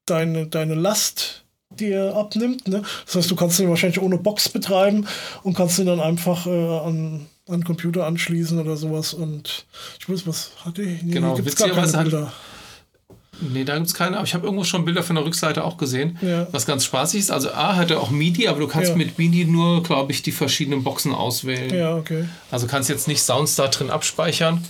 [0.06, 2.68] deine, deine Last dir abnimmt.
[2.68, 2.84] Ne?
[3.06, 5.08] Das heißt, du kannst den wahrscheinlich ohne Box betreiben
[5.44, 9.14] und kannst ihn dann einfach äh, an, an Computer anschließen oder sowas.
[9.14, 9.66] Und
[10.00, 11.02] ich weiß, was hatte ich?
[11.04, 12.34] Nee, Genau, gibt's gar keine Bilder.
[13.40, 15.78] Nee, da gibt es keine, aber ich habe irgendwo schon Bilder von der Rückseite auch
[15.78, 16.48] gesehen, Ja.
[16.52, 17.30] was ganz spaßig ist.
[17.32, 18.96] Also A hat er auch MIDI, aber du kannst Ja.
[18.96, 21.72] mit MIDI nur, glaube ich, die verschiedenen Boxen auswählen.
[21.72, 22.28] Ja, okay.
[22.50, 24.64] Also kannst jetzt nicht Sounds da drin abspeichern.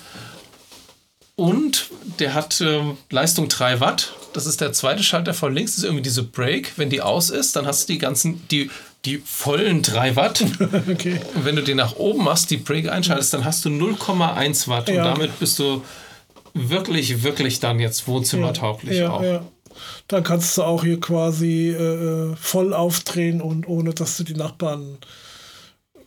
[1.36, 4.14] Und der hat ähm, Leistung 3 Watt.
[4.34, 5.72] Das ist der zweite Schalter von links.
[5.74, 6.74] Das ist irgendwie diese Break.
[6.78, 8.72] Wenn die aus ist, dann hast du die ganzen, die,
[9.08, 10.44] die vollen 3 Watt.
[10.92, 11.20] okay.
[11.34, 14.90] Und wenn du den nach oben machst, die Break einschaltest, dann hast du 0,1 Watt.
[14.90, 15.04] Und Ja.
[15.06, 15.82] damit bist du
[16.54, 19.24] wirklich, wirklich dann jetzt wohnzimmertauglich ja, auch.
[19.24, 19.44] Ja.
[20.08, 24.98] Dann kannst du auch hier quasi äh, voll aufdrehen und ohne dass du die Nachbarn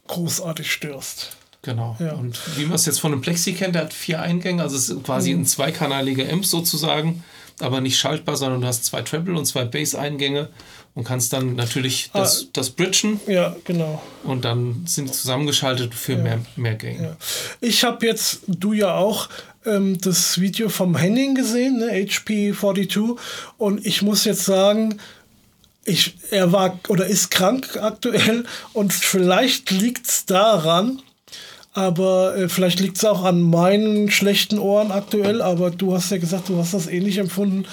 [0.08, 1.36] großartig störst.
[1.62, 1.96] Genau.
[2.00, 2.12] Ja.
[2.14, 4.88] Und wie man es jetzt von einem Plexi kennt, der hat vier Eingänge, also es
[4.88, 5.42] ist quasi Mhm.
[5.42, 7.22] ein zweikanaliger Amp sozusagen,
[7.60, 10.48] aber nicht schaltbar, sondern du hast zwei Treble und zwei Bass-Eingänge
[10.94, 12.48] und kannst dann natürlich das, Ah.
[12.54, 14.02] das bridgen Ja, genau.
[14.24, 17.02] und dann sind die zusammengeschaltet für mehr, mehr Gain.
[17.02, 17.16] Ja.
[17.60, 19.28] Ich habe jetzt, du ja auch,
[19.66, 23.16] ähm, das Video vom Henning gesehen, ne, HP42,
[23.58, 24.98] und ich muss jetzt sagen,
[25.84, 31.00] ich, er war oder ist krank aktuell und vielleicht liegt es daran,
[31.72, 36.18] aber äh, vielleicht liegt es auch an meinen schlechten Ohren aktuell, aber du hast ja
[36.18, 37.64] gesagt, du hast das ähnlich empfunden.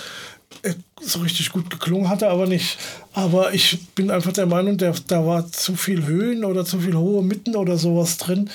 [0.64, 2.78] Äh, So richtig gut geklungen hat er aber nicht.
[3.14, 6.95] Aber ich bin einfach der Meinung, der, da war zu viel Höhen oder zu viel
[6.95, 8.49] hohe Mitten oder sowas drin.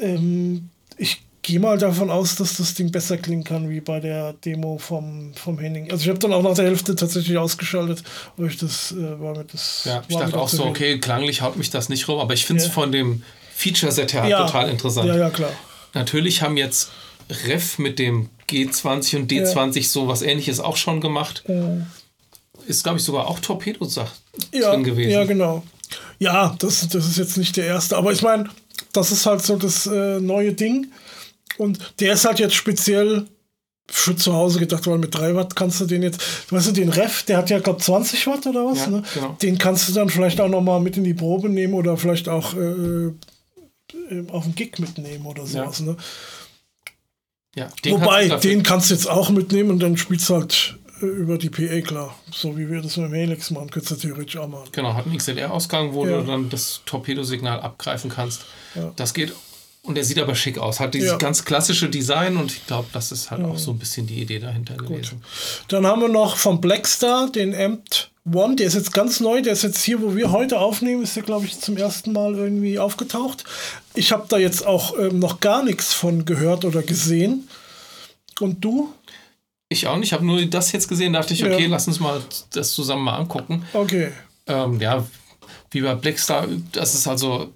[0.00, 4.34] Ähm, ich gehe mal davon aus, dass das Ding besser klingen kann wie bei der
[4.44, 5.90] Demo vom, vom Henning.
[5.90, 8.02] Also ich habe dann auch nach der Hälfte tatsächlich ausgeschaltet,
[8.36, 9.82] weil ich das äh, war mir das.
[9.84, 10.70] Ja, ich dachte auch so, viel.
[10.70, 12.74] okay, klanglich haut mich das nicht rum, aber ich finde es Ja.
[12.74, 13.22] von dem
[13.56, 14.46] Feature-Set her Ja.
[14.46, 15.08] total interessant.
[15.08, 15.50] Ja, ja, klar.
[15.94, 16.90] Natürlich haben jetzt
[17.46, 21.44] Ref mit dem G20 und D20 so was ähnliches auch schon gemacht.
[22.66, 24.12] Ist, glaube ich, sogar auch Torpedo-Sach
[24.52, 25.10] ja, drin gewesen.
[25.10, 25.62] Ja, genau.
[26.18, 27.96] Ja, das, das ist jetzt nicht der erste.
[27.96, 28.48] Aber ich meine,
[28.92, 30.88] das ist halt so das äh, neue Ding.
[31.58, 33.26] Und der ist halt jetzt speziell
[33.90, 36.20] für zu Hause gedacht, weil mit 3 Watt kannst du den jetzt,
[36.52, 39.02] weißt du, den Ref, der hat ja, glaube 20 Watt oder was, Ja, ne?
[39.14, 39.36] genau.
[39.42, 42.28] Den kannst du dann vielleicht auch noch mal mit in die Probe nehmen oder vielleicht
[42.28, 43.12] auch äh, äh,
[44.28, 45.96] auf den Gig mitnehmen oder sowas, ne?
[47.56, 50.76] Ja, den Wobei, kannst den kannst du jetzt auch mitnehmen und dann spielst du halt
[51.02, 52.14] äh, über die PA klar.
[52.32, 54.68] So wie wir das mit dem Helix machen, könntest du theoretisch auch machen.
[54.72, 56.20] Genau, hat einen XLR-Ausgang, wo Ja.
[56.20, 58.42] du dann das Torpedosignal abgreifen kannst.
[58.74, 58.92] Ja.
[58.96, 59.32] Das geht.
[59.82, 60.78] Und der sieht aber schick aus.
[60.78, 61.16] Hat dieses Ja.
[61.16, 64.38] ganz klassische Design und ich glaube, das ist halt auch so ein bisschen die Idee
[64.38, 65.22] dahinter gewesen.
[65.68, 69.54] Dann haben wir noch vom Blackstar den Amped One, der ist jetzt ganz neu, der
[69.54, 72.78] ist jetzt hier, wo wir heute aufnehmen, ist der, glaube ich, zum ersten Mal irgendwie
[72.78, 73.44] aufgetaucht.
[73.94, 77.48] Ich habe da jetzt auch ähm, noch gar nichts von gehört oder gesehen.
[78.40, 78.92] Und du?
[79.68, 81.68] Ich auch nicht, ich habe nur das jetzt gesehen, dachte ich, okay, ja.
[81.68, 82.20] lass uns mal
[82.52, 83.64] das zusammen mal angucken.
[83.72, 84.10] Okay.
[84.46, 85.06] Ähm, ja,
[85.70, 87.52] wie bei Blackstar, das ist also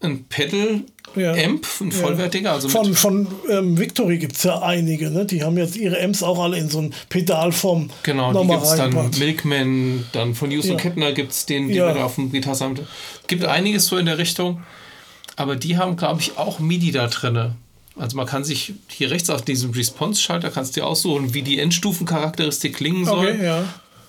[0.00, 0.82] ein Pedal
[1.16, 1.32] ja.
[1.32, 2.52] Amp, ein vollwertiger.
[2.52, 5.24] Also von von ähm, Victory gibt es ja einige, ne?
[5.24, 7.90] Die haben jetzt ihre Amps auch alle in so ein Pedalform.
[8.02, 10.74] Genau, die gibt es dann Milkman, dann von Hughes ja.
[10.74, 11.86] Kettner gibt es den, die ja.
[11.86, 12.78] wir da auf dem Gitarre haben.
[13.26, 14.62] Gibt einiges so in der Richtung.
[15.36, 17.52] Aber die haben, glaube ich, auch MIDI da drin.
[17.96, 22.76] Also man kann sich hier rechts auf diesem Response-Schalter kannst du aussuchen, wie die Endstufencharakteristik
[22.76, 23.28] klingen soll.
[23.28, 23.64] Okay, ja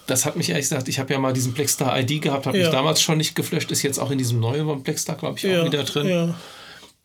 [0.07, 2.65] das hat mich ehrlich gesagt, ich habe ja mal diesen Blackstar ID gehabt, habe ja.
[2.65, 5.61] mich damals schon nicht geflasht, ist jetzt auch in diesem neuen Blackstar, glaube ich, ja,
[5.61, 6.07] auch wieder drin.
[6.07, 6.35] Ja.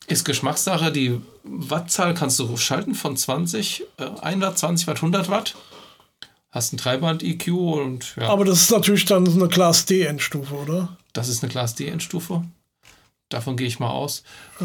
[0.07, 5.29] Ist Geschmackssache, die Wattzahl kannst du schalten von 20, äh, 1 Watt, 20 Watt, 100
[5.29, 5.55] Watt.
[6.51, 8.27] Hast ein Dreiband-EQ und ja.
[8.27, 10.97] Aber das ist natürlich dann eine Class D-Endstufe, oder?
[11.13, 12.43] Das ist eine Class D-Endstufe.
[13.33, 14.23] Davon gehe ich mal aus.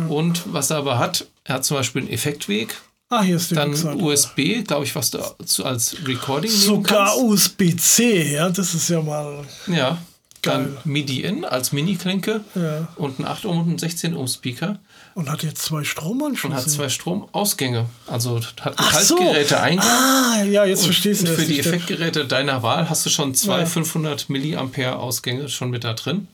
[0.09, 2.77] Und was er aber hat, er hat zum Beispiel einen Effektweg,
[3.09, 4.03] Ah, hier ist die Dann Webseite.
[4.03, 5.21] USB, glaube ich, was du
[5.63, 9.45] als Recording Sogar USB-C, ja, das ist ja mal.
[9.69, 9.99] Ja.
[10.43, 10.65] Geil.
[10.65, 12.89] Dann MIDI-In als Mini-Klinke ja.
[12.97, 14.79] und ein 8 Ohm und ein 16 Ohm Speaker.
[15.15, 16.55] Und hat jetzt zwei Stromanschlüsse.
[16.55, 17.87] Und hat zwei Stromausgänge.
[18.07, 19.57] Also hat Kaltgeräte so.
[19.57, 19.87] Eingang.
[19.87, 21.31] Ah, ja, jetzt verstehst du.
[21.31, 23.67] Und für die Effektgeräte deiner Wahl hast du schon zwei ja.
[23.67, 26.29] 500 Milliampere Ausgänge schon mit da drin.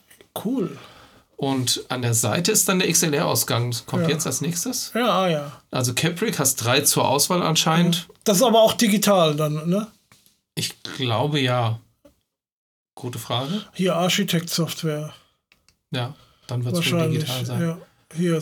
[0.45, 0.76] Cool.
[1.43, 3.74] Und an der Seite ist dann der XLR-Ausgang.
[3.86, 4.11] Kommt ja.
[4.11, 4.93] jetzt als nächstes.
[4.95, 5.53] Ja, ah, ja.
[5.72, 8.07] Also Capric hast drei zur Auswahl anscheinend.
[8.22, 9.88] Das ist aber auch digital dann, ne?
[10.55, 11.80] Ich glaube ja.
[12.95, 13.64] Gute Frage.
[13.72, 15.12] Hier Architect-Software.
[15.90, 16.14] Ja,
[16.47, 17.61] dann wird es wohl digital sein.
[17.61, 17.78] Ja.
[18.14, 18.40] Hier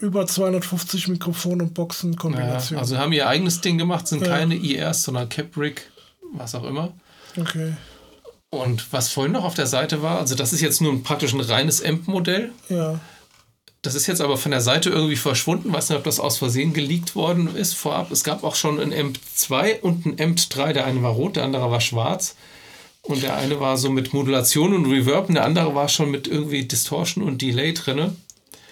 [0.00, 2.78] über 250 Mikrofone und Boxen-Kombination.
[2.78, 5.90] Ja, also haben ihr eigenes Ding gemacht, sind keine IRs, sondern Capric,
[6.32, 6.94] was auch immer.
[7.36, 7.74] Okay.
[8.50, 11.34] Und was vorhin noch auf der Seite war, also das ist jetzt nur ein, praktisch
[11.34, 12.52] ein reines AMP-Modell.
[12.68, 12.98] Ja.
[13.82, 15.72] Das ist jetzt aber von der Seite irgendwie verschwunden.
[15.72, 18.10] Weiß nicht, ob das aus Versehen geleakt worden ist vorab.
[18.10, 20.72] Es gab auch schon ein AMP 2 und ein AMP 3.
[20.72, 22.34] Der eine war rot, der andere war schwarz.
[23.02, 26.26] Und der eine war so mit Modulation und Reverb und der andere war schon mit
[26.26, 28.16] irgendwie Distortion und Delay drin.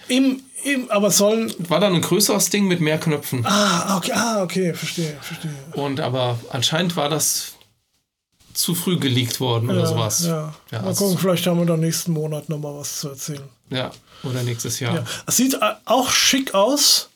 [0.09, 1.53] Im, im, aber sollen.
[1.57, 3.45] War dann ein größeres Ding mit mehr Knöpfen.
[3.45, 5.53] Ah, okay, ah, okay, verstehe, verstehe.
[5.73, 7.56] Und aber anscheinend war das
[8.57, 10.25] zu früh geleakt worden ja, oder sowas.
[10.25, 10.53] Ja.
[10.71, 13.47] ja mal gucken, vielleicht haben wir dann nächsten Monat nochmal was zu erzählen.
[13.69, 13.91] Ja,
[14.23, 14.95] oder nächstes Jahr.
[14.95, 15.03] Ja.
[15.27, 17.09] Es sieht auch schick aus.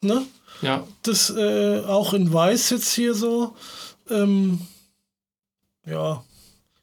[0.00, 0.22] Ne?
[0.62, 0.86] Ja.
[1.02, 3.56] Das äh, auch in weiß jetzt hier so.
[4.08, 4.60] Ähm,
[5.84, 6.22] ja.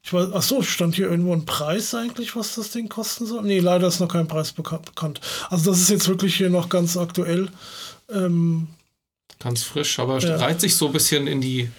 [0.02, 3.42] Ich weiß, ach so, stand hier irgendwo ein Preis eigentlich, was das Ding kosten soll?
[3.42, 5.20] Nee, leider ist noch kein Preis bekannt.
[5.48, 7.48] Also das ist jetzt wirklich hier noch ganz aktuell.
[8.12, 8.68] Ähm,
[9.40, 10.36] ganz frisch, aber ja.
[10.36, 11.70] reiht sich so ein bisschen in die.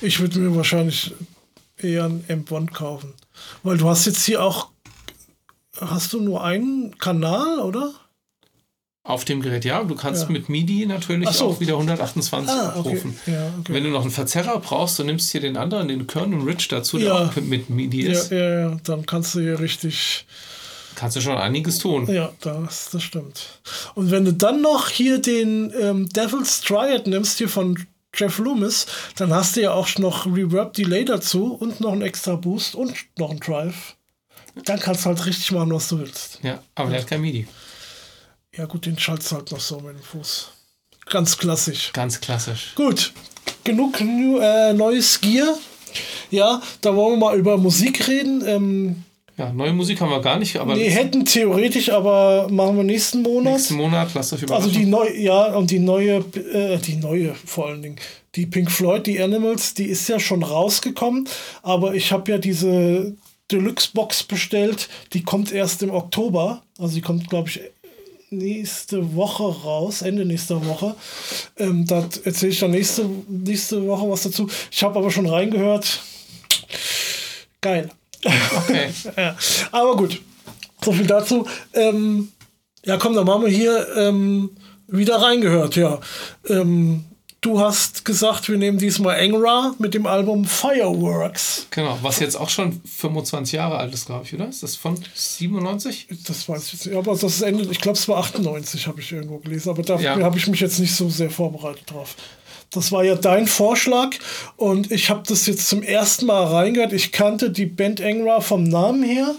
[0.00, 1.12] Ich würde mir wahrscheinlich
[1.76, 3.14] eher ein M1 kaufen.
[3.62, 4.68] Weil du hast jetzt hier auch,
[5.80, 7.92] hast du nur einen Kanal, oder?
[9.06, 9.84] Auf dem Gerät, ja.
[9.84, 10.28] Du kannst ja.
[10.30, 11.44] mit MIDI natürlich so.
[11.44, 13.18] auch wieder 128 ah, abrufen.
[13.20, 13.34] Okay.
[13.34, 13.74] Ja, okay.
[13.74, 16.46] Wenn du noch einen Verzerrer brauchst, dann nimmst du hier den anderen, den Kern und
[16.46, 18.30] Rich dazu, der auch mit MIDI ist.
[18.30, 20.24] Ja, ja, ja, dann kannst du hier richtig.
[20.94, 22.10] Kannst du schon einiges tun.
[22.10, 23.60] Ja, das, das stimmt.
[23.94, 27.76] Und wenn du dann noch hier den ähm, Devil's Triad nimmst, hier von
[28.16, 28.86] Jeff Loomis,
[29.16, 32.94] dann hast du ja auch noch Reverb Delay dazu und noch einen extra Boost und
[33.18, 33.96] noch einen Drive.
[34.64, 36.38] Dann kannst du halt richtig machen, was du willst.
[36.42, 37.46] Ja, aber der hat kein MIDI.
[38.56, 40.50] Ja, gut, den schaltest du halt noch so mit dem Fuß.
[41.06, 41.92] Ganz klassisch.
[41.92, 42.72] Ganz klassisch.
[42.76, 43.12] Gut,
[43.64, 45.58] genug new, äh, neues Gear.
[46.30, 48.46] Ja, da wollen wir mal über Musik reden.
[48.46, 49.04] Ähm,
[49.36, 50.76] ja, neue Musik haben wir gar nicht, aber.
[50.76, 53.54] Nee, hätten theoretisch, aber machen wir nächsten Monat.
[53.54, 54.68] Nächsten Monat, lasst euch überraschen.
[54.68, 56.18] Also die neue, ja, und die neue,
[56.52, 57.96] äh, die neue vor allen Dingen.
[58.36, 61.28] Die Pink Floyd, die Animals, die ist ja schon rausgekommen,
[61.62, 63.14] aber ich habe ja diese
[63.50, 66.62] Deluxe-Box bestellt, die kommt erst im Oktober.
[66.78, 67.60] Also die kommt, glaube ich,
[68.30, 70.94] nächste Woche raus, Ende nächster Woche.
[71.58, 74.48] Ähm, da erzähle ich dann nächste, nächste Woche was dazu.
[74.70, 76.02] Ich habe aber schon reingehört.
[77.60, 77.90] Geil.
[78.24, 78.90] Okay.
[79.16, 79.36] ja.
[79.72, 80.20] Aber gut,
[80.82, 81.46] so viel dazu.
[81.72, 82.32] Ähm,
[82.84, 84.50] ja, komm, dann machen wir hier ähm,
[84.86, 86.00] wieder reingehört, ja.
[86.48, 87.04] Ähm,
[87.44, 91.66] du hast gesagt, wir nehmen diesmal Engra mit dem Album Fireworks.
[91.70, 94.48] Genau, was jetzt auch schon 25 Jahre alt ist, glaube ich, oder?
[94.48, 96.08] Ist das von 97?
[96.26, 99.00] Das weiß ich jetzt nicht, aber das ist Ende, ich glaube, es war 98, habe
[99.00, 100.22] ich irgendwo gelesen, aber dafür ja.
[100.22, 102.16] habe ich mich jetzt nicht so sehr vorbereitet drauf.
[102.74, 104.10] Das war ja dein Vorschlag
[104.56, 106.92] und ich habe das jetzt zum ersten Mal reingehört.
[106.92, 109.34] Ich kannte die Band Engra vom Namen her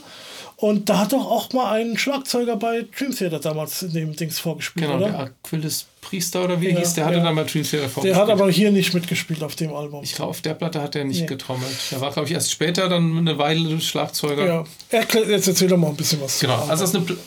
[0.57, 4.39] Und da hat doch auch mal ein Schlagzeuger bei Dream Theater damals in dem Dings
[4.39, 5.09] vorgespielt, genau, oder?
[5.11, 8.15] der Aquilus Priester oder wie er hieß, der hatte dann bei Dream Theater Der vorgespielt.
[8.15, 10.01] hat aber hier nicht mitgespielt auf dem Album.
[10.03, 11.25] ich glaube, auf der Platte hat er nicht Nee.
[11.25, 11.75] getrommelt.
[11.91, 14.45] Der war, glaube ich, erst später dann eine Weile Schlagzeuger.
[14.45, 14.63] ja.
[14.91, 16.39] Erklär, jetzt erzähl doch mal ein bisschen was.
[16.39, 17.17] Genau, also das ist eine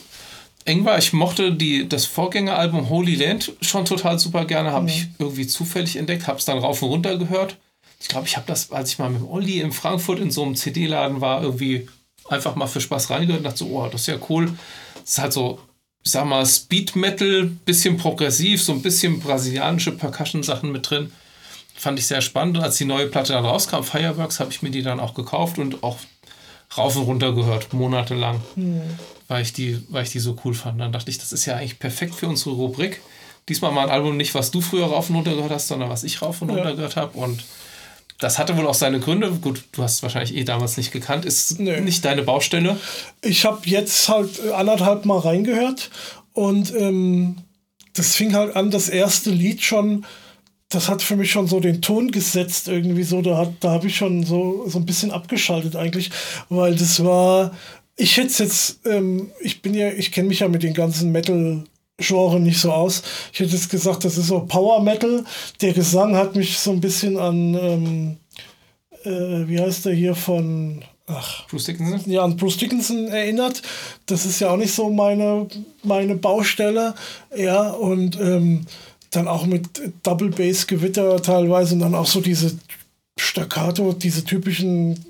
[0.64, 0.98] eng war.
[0.98, 4.72] Ich mochte die, das Vorgängeralbum Holy Land schon total super gerne.
[4.72, 7.56] Habe ich irgendwie zufällig entdeckt, habe es dann rauf und runter gehört.
[8.00, 10.54] Ich glaube, ich habe das, als ich mal mit Olli in Frankfurt in so einem
[10.54, 11.88] CD-Laden war, irgendwie
[12.28, 14.52] einfach mal für Spaß reingehört und dachte so, oh, das ist ja cool.
[15.02, 15.58] Es ist halt so,
[16.04, 21.12] ich sag mal, Speed Metal, bisschen progressiv, so ein bisschen brasilianische Percussion-Sachen mit drin.
[21.74, 22.58] Fand ich sehr spannend.
[22.58, 25.58] Und als die neue Platte dann rauskam, Fireworks, habe ich mir die dann auch gekauft
[25.58, 25.98] und auch
[26.76, 28.40] rauf und runter gehört, monatelang
[29.28, 30.80] weil ich, die, weil ich die so cool fand.
[30.80, 33.00] Dann dachte ich, das ist ja eigentlich perfekt für unsere Rubrik.
[33.48, 36.02] Diesmal mal ein Album nicht, was du früher rauf und runter gehört hast, sondern was
[36.02, 37.16] ich rauf und runter gehört habe.
[37.16, 37.44] Und
[38.18, 39.30] das hatte wohl auch seine Gründe.
[39.30, 41.24] Gut, du hast es wahrscheinlich eh damals nicht gekannt.
[41.24, 41.80] Ist Nö.
[41.80, 42.78] nicht deine Baustelle.
[43.22, 45.90] ich habe jetzt halt anderthalb Mal reingehört
[46.32, 47.36] und ähm,
[47.94, 50.04] das fing halt an, das erste Lied schon,
[50.70, 53.86] das hat für mich schon so den Ton gesetzt irgendwie so, da, hat- da habe
[53.86, 56.10] ich schon so, so ein bisschen abgeschaltet eigentlich,
[56.50, 57.52] weil das war,
[57.96, 61.10] ich hätte es jetzt, ähm, ich bin ja, ich kenne mich ja mit den ganzen
[61.12, 61.64] Metal
[62.00, 63.02] Genre nicht so aus.
[63.32, 65.24] Ich hätte jetzt gesagt, das ist so Power Metal.
[65.60, 68.16] Der Gesang hat mich so ein bisschen an, ähm,
[69.04, 72.00] äh, wie heißt der hier von, ach, Bruce Dickinson?
[72.06, 73.62] ja, an Bruce Dickinson erinnert.
[74.06, 75.48] Das ist ja auch nicht so meine,
[75.82, 76.94] meine Baustelle.
[77.36, 78.64] Ja, und ähm,
[79.10, 79.68] dann auch mit
[80.02, 82.58] Double Bass Gewitter teilweise und dann auch so diese
[83.18, 85.04] Staccato, diese typischen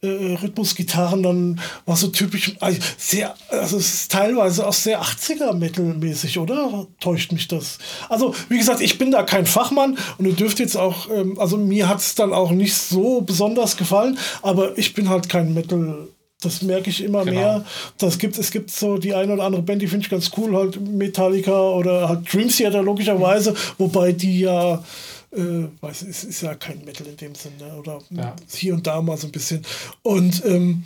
[0.00, 5.54] äh, Rhythmusgitarren, dann war so typisch, also sehr, also es ist teilweise auch sehr 80er
[5.54, 6.86] Metal-mäßig, oder?
[7.00, 7.78] Täuscht mich das?
[8.08, 11.56] Also, wie gesagt, ich bin da kein Fachmann und ihr dürft jetzt auch, ähm, also
[11.56, 16.06] mir hat es dann auch nicht so besonders gefallen, aber ich bin halt kein Metal.
[16.40, 17.36] Das merke ich immer Genau.
[17.36, 17.64] mehr.
[17.98, 20.54] Das gibt, es gibt so die eine oder andere Band, die finde ich ganz cool,
[20.54, 24.82] halt Metallica oder halt Dream Theater logischerweise, wobei die ja
[25.32, 28.34] äh, weiß, es ist ja kein Metal in dem Sinne, oder Ja.
[28.54, 29.62] hier und da mal so ein bisschen.
[30.02, 30.84] Und ähm,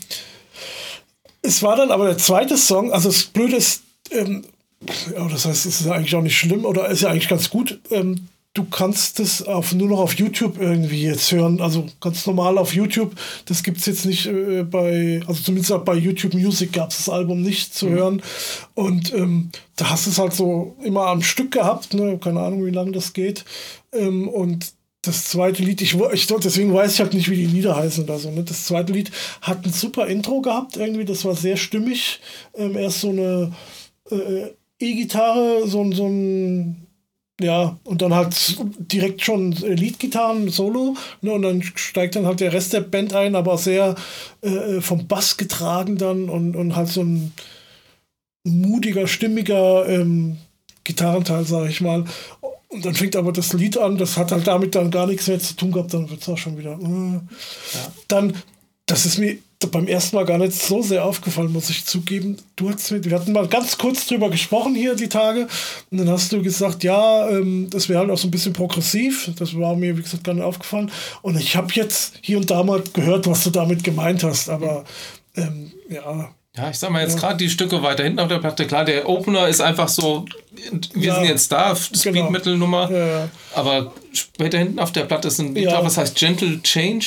[1.43, 4.45] es war dann aber der zweite Song, also das Blöde ist, ähm,
[5.15, 7.51] ja, das heißt, es ist ja eigentlich auch nicht schlimm oder ist ja eigentlich ganz
[7.51, 7.79] gut.
[7.91, 12.59] Ähm, du kannst es auf, nur noch auf YouTube irgendwie jetzt hören, also ganz normal
[12.59, 13.13] auf YouTube.
[13.47, 16.99] Das gibt es jetzt nicht äh, bei, also zumindest auch bei YouTube Music gab es
[16.99, 18.23] das Album nicht zu hören.
[18.75, 22.19] Und ähm, da hast du es halt so immer am Stück gehabt, ne?
[22.23, 23.45] keine Ahnung, wie lange das geht.
[23.93, 24.73] Ähm, und
[25.05, 28.19] das zweite Lied, ich, ich deswegen weiß ich halt nicht, wie die Lieder heißen oder
[28.19, 28.31] so.
[28.31, 28.45] Ne?
[28.45, 32.21] Das zweite Lied hat ein super Intro gehabt, irgendwie, das war sehr stimmig.
[32.55, 33.53] Ähm, erst so eine
[34.11, 34.49] äh,
[34.79, 36.82] E-Gitarre, so, ein- so ein,
[37.43, 41.33] ja, und dann halt direkt schon äh, Leadgitarren, Solo, ne?
[41.33, 43.95] und dann steigt dann halt der Rest der Band ein, aber sehr
[44.41, 47.33] äh, vom Bass getragen dann und, und halt so ein
[48.45, 50.39] mutiger, stimmiger ähm,
[50.85, 52.05] Gitarrenteil, sage ich mal.
[52.69, 55.39] Und dann fängt aber das Lied an, das hat halt damit dann gar nichts mehr
[55.39, 56.73] zu tun gehabt, dann wird es auch schon wieder.
[56.73, 57.21] Äh.
[58.09, 58.33] Dann,
[58.93, 59.39] das ist mir
[59.71, 62.37] beim ersten Mal gar nicht so sehr aufgefallen, muss ich zugeben.
[62.57, 65.47] Du hast mir, wir hatten mal ganz kurz drüber gesprochen hier die Tage
[65.91, 69.31] und dann hast du gesagt, ja, ähm, das wäre halt auch so ein bisschen progressiv.
[69.39, 70.91] Das war mir, wie gesagt, gar nicht aufgefallen.
[71.23, 74.85] Und ich habe jetzt hier und da mal gehört, was du damit gemeint hast, aber
[75.37, 78.67] ähm, ja, Ja, ich sag mal jetzt gerade die Stücke weiter hinten auf der Platte.
[78.67, 80.27] Klar, der Opener ist einfach so,
[80.93, 82.29] wir Ja, sind jetzt da, genau.
[82.31, 82.91] Metal Nummer.
[82.91, 83.29] Ja, ja.
[83.55, 85.83] Aber später hinten auf der Platte ist ein Lied Ja.
[85.83, 87.07] was heißt Gentle Change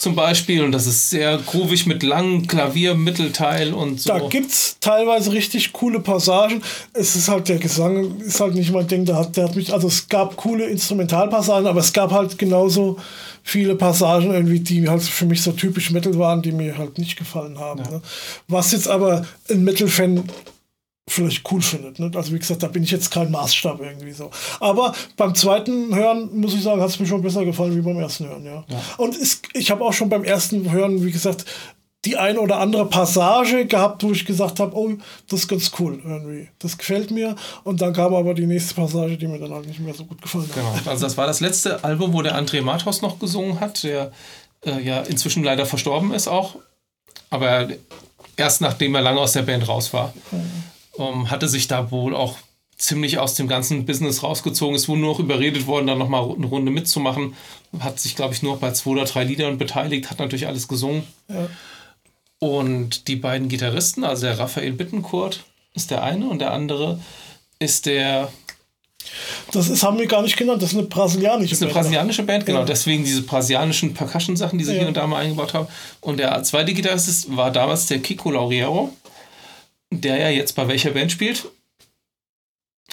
[0.00, 0.64] zum Beispiel.
[0.64, 4.08] Und das ist sehr groovig mit langem Klavier-Mittelteil und so.
[4.08, 6.62] Da gibt's teilweise richtig coole Passagen.
[6.94, 9.04] Es ist halt der Gesang, ist halt nicht mein Ding.
[9.04, 12.96] Der hat, der hat mich, also es gab coole Instrumentalpassagen, aber es gab halt genauso
[13.42, 17.18] viele Passagen irgendwie, die halt für mich so typisch Metal waren, die mir halt nicht
[17.18, 17.82] gefallen haben.
[17.82, 18.00] Ne?
[18.48, 20.24] Was jetzt aber ein Metal-Fan
[21.10, 21.98] vielleicht cool findet.
[21.98, 22.10] Ne?
[22.14, 24.30] Also wie gesagt, da bin ich jetzt kein Maßstab irgendwie so.
[24.60, 27.98] Aber beim zweiten Hören, muss ich sagen, hat es mir schon besser gefallen wie beim
[27.98, 28.64] ersten Hören, ja.
[28.96, 31.44] Und es, ich habe auch schon beim ersten Hören, wie gesagt,
[32.06, 34.92] die eine oder andere Passage gehabt, wo ich gesagt habe, oh,
[35.28, 36.48] das ist ganz cool irgendwie.
[36.58, 37.36] Das gefällt mir.
[37.62, 40.22] Und dann kam aber die nächste Passage, die mir dann halt nicht mehr so gut
[40.22, 40.54] gefallen hat.
[40.54, 40.90] Genau.
[40.90, 44.12] Also das war das letzte Album, wo der André Matos noch gesungen hat, der
[44.64, 46.56] äh, ja inzwischen leider verstorben ist auch.
[47.28, 47.68] Aber
[48.36, 50.14] erst nachdem er lange aus der Band raus war.
[50.98, 52.36] Ähm, hatte sich da wohl auch
[52.76, 54.74] ziemlich aus dem ganzen Business rausgezogen.
[54.74, 57.34] Ist wohl nur noch überredet worden, dann nochmal eine Runde mitzumachen.
[57.78, 61.04] Hat sich, glaube ich, nur bei zwei oder drei Liedern beteiligt, hat natürlich alles gesungen.
[61.28, 61.48] Ja.
[62.38, 66.98] Und die beiden Gitarristen, also der Raphael Bittencourt ist der eine und der andere
[67.58, 68.32] ist der
[69.52, 71.82] Das ist, haben wir gar nicht genannt, das ist eine brasilianische Das ist eine Band.
[71.84, 72.60] brasilianische Band, genau.
[72.60, 72.64] Ja.
[72.64, 74.78] Deswegen diese brasilianischen Percussion-Sachen, die sie Ja.
[74.80, 75.68] hier und da mal eingebaut haben.
[76.00, 78.90] Und der zweite Gitarrist ist- war damals der Kiko Lauriero.
[79.90, 81.46] Der ja jetzt bei welcher Band spielt?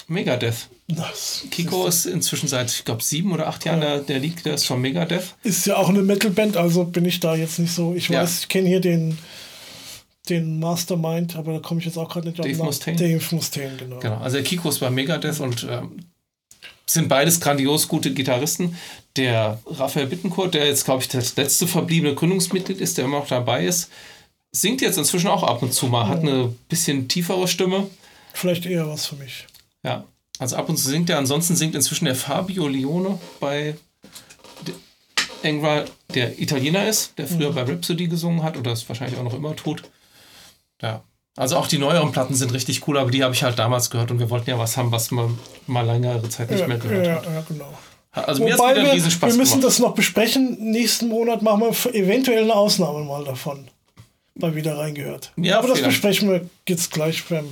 [0.06, 0.68] Megadeth.
[0.88, 4.54] Das Kiko ist inzwischen seit, ich glaube, sieben oder acht Jahren der, der League, der
[4.54, 5.34] ist von Megadeth.
[5.42, 7.94] ist ja auch eine Metalband, also bin ich da jetzt nicht so.
[7.94, 8.22] Ich Ja.
[8.22, 9.18] weiß, ich kenne hier den,
[10.30, 12.62] den Mastermind, aber da komme ich jetzt auch gerade nicht auf Dave.
[12.64, 12.96] Mustaine?
[12.96, 13.98] Dave Mustaine, genau.
[13.98, 15.98] Genau, also der Kiko ist bei Megadeth und ähm,
[16.86, 18.76] sind beides grandios gute Gitarristen.
[19.16, 23.28] Der Raphael Bittencourt, der jetzt, glaube ich, das letzte verbliebene Gründungsmitglied ist, der immer noch
[23.28, 23.90] dabei ist,
[24.60, 27.86] singt jetzt inzwischen auch ab und zu mal, hat eine bisschen tiefere Stimme.
[28.32, 29.46] Vielleicht eher was für mich.
[29.84, 30.04] Ja,
[30.38, 31.18] also ab und zu singt er.
[31.18, 33.76] Ansonsten singt inzwischen der Fabio Leone bei
[35.42, 35.84] Engra,
[36.14, 39.54] der Italiener ist, der früher bei Rhapsody gesungen hat oder es wahrscheinlich auch noch immer
[39.54, 39.82] tut.
[40.82, 41.02] Ja.
[41.36, 44.10] Also auch die neueren Platten sind richtig cool, aber die habe ich halt damals gehört
[44.10, 45.38] und wir wollten ja was haben, was man
[45.68, 47.24] mal längere Zeit nicht Ja, mehr gehört ja, hat.
[47.26, 47.72] ja, genau.
[48.10, 49.66] Also mir hat Wobei wieder wir, riesen Spaß wir müssen gemacht.
[49.68, 50.56] das noch besprechen.
[50.72, 53.68] Nächsten Monat machen wir eventuell eine Ausnahme mal davon.
[54.38, 55.32] Mal wieder reingehört.
[55.36, 57.46] Ja, Aber das besprechen wir jetzt gleich beim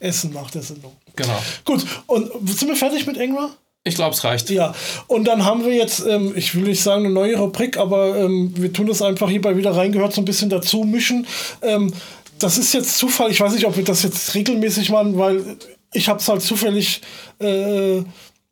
[0.00, 0.92] Essen nach der Sendung.
[1.16, 1.42] Genau.
[1.64, 3.50] Gut, und sind wir fertig mit Engra?
[3.86, 4.48] Ich glaube, es reicht.
[4.48, 4.74] Ja,
[5.06, 8.54] und dann haben wir jetzt, ähm, ich will nicht sagen eine neue Rubrik, aber ähm,
[8.56, 11.26] wir tun das einfach hierbei wieder reingehört, so ein bisschen dazu mischen.
[11.60, 11.92] Ähm,
[12.38, 15.58] das ist jetzt Zufall, ich weiß nicht, ob wir das jetzt regelmäßig machen, weil
[15.92, 17.02] ich habe es halt zufällig
[17.40, 18.02] äh,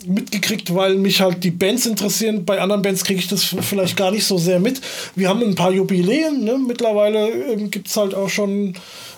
[0.07, 2.45] mitgekriegt, weil mich halt die Bands interessieren.
[2.45, 4.81] Bei anderen Bands kriege ich das vielleicht gar nicht so sehr mit.
[5.15, 6.59] Wir haben ein paar Jubiläen, ne?
[6.59, 8.75] mittlerweile ähm, gibt es halt auch schon,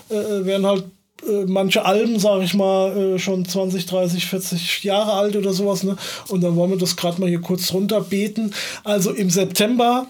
[0.09, 0.85] äh, werden halt
[1.27, 5.83] äh, manche Alben, sage ich mal, äh, schon 20, 30, 40 Jahre alt oder sowas.
[5.83, 5.97] Ne?
[6.27, 8.53] Und dann wollen wir das gerade mal hier kurz runterbeten.
[8.83, 10.07] Also im September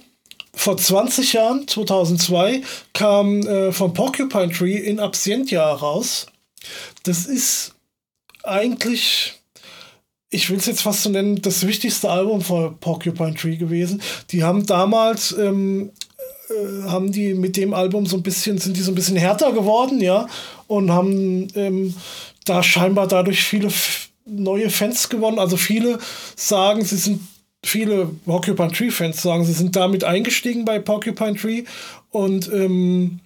[0.54, 2.62] vor 20 Jahren, 2002,
[2.94, 6.28] kam äh, von Porcupine Tree in Absentia raus.
[7.04, 7.74] Das ist
[8.44, 9.34] eigentlich,
[10.36, 14.02] ich will es jetzt fast so nennen, das wichtigste Album von Porcupine Tree gewesen.
[14.32, 15.92] Die haben damals ähm,
[16.50, 19.52] äh, haben die mit dem Album so ein bisschen, sind die so ein bisschen härter
[19.54, 20.28] geworden, ja,
[20.68, 21.96] und haben ähm,
[22.44, 23.70] da scheinbar dadurch viele
[24.26, 25.40] neue Fans gewonnen.
[25.40, 26.00] Also viele
[26.36, 27.22] sagen, sie sind,
[27.64, 31.64] viele Porcupine Tree Fans sagen, sie sind damit eingestiegen bei Porcupine Tree
[32.12, 33.22] und ähm,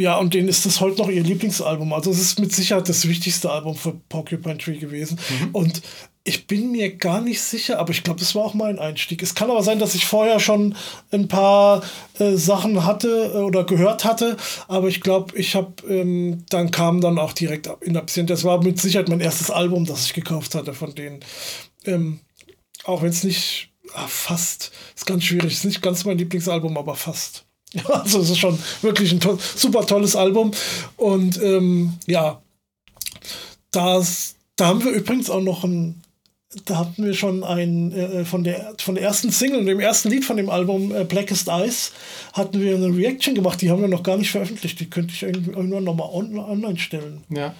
[0.00, 1.92] ja, und denen ist das heute noch ihr Lieblingsalbum.
[1.92, 5.18] Also es ist mit Sicherheit das wichtigste Album für Porcupine Tree gewesen.
[5.52, 5.82] Und
[6.22, 9.22] ich bin mir gar nicht sicher, aber ich glaube, das war auch mein Einstieg.
[9.22, 10.76] Es kann aber sein, dass ich vorher schon
[11.10, 11.82] ein paar
[12.18, 14.36] äh, Sachen hatte äh, oder gehört hatte,
[14.68, 18.28] aber ich glaube, ich habe, ähm, dann kam dann auch direkt in Absent.
[18.28, 21.20] Das war mit Sicherheit mein erstes Album, das ich gekauft hatte von denen.
[21.86, 22.20] Ähm,
[22.84, 26.96] auch wenn es nicht, ah, fast, ist ganz schwierig, ist nicht ganz mein Lieblingsalbum, aber
[26.96, 27.44] fast.
[27.72, 30.50] Ja, also es ist schon wirklich ein to super tolles Album.
[30.96, 32.42] Und ähm, ja,
[33.70, 36.02] das, da haben wir übrigens auch noch ein,
[36.64, 40.10] da hatten wir schon ein, äh, von, der, von der ersten Single und dem ersten
[40.10, 41.92] Lied von dem Album äh, Blackest Eyes
[42.32, 44.80] hatten wir eine Reaction gemacht, die haben wir noch gar nicht veröffentlicht.
[44.80, 47.22] Die könnte ich irgendwann nochmal on online stellen.
[47.28, 47.54] Ja.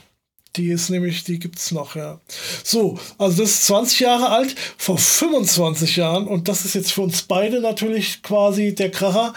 [0.57, 2.21] Die ist nämlich, die gibt's noch, ja.
[2.65, 7.03] So, also das ist 20 Jahre alt, vor 25 Jahren, und das ist jetzt für
[7.03, 9.33] uns beide natürlich quasi der Kracher.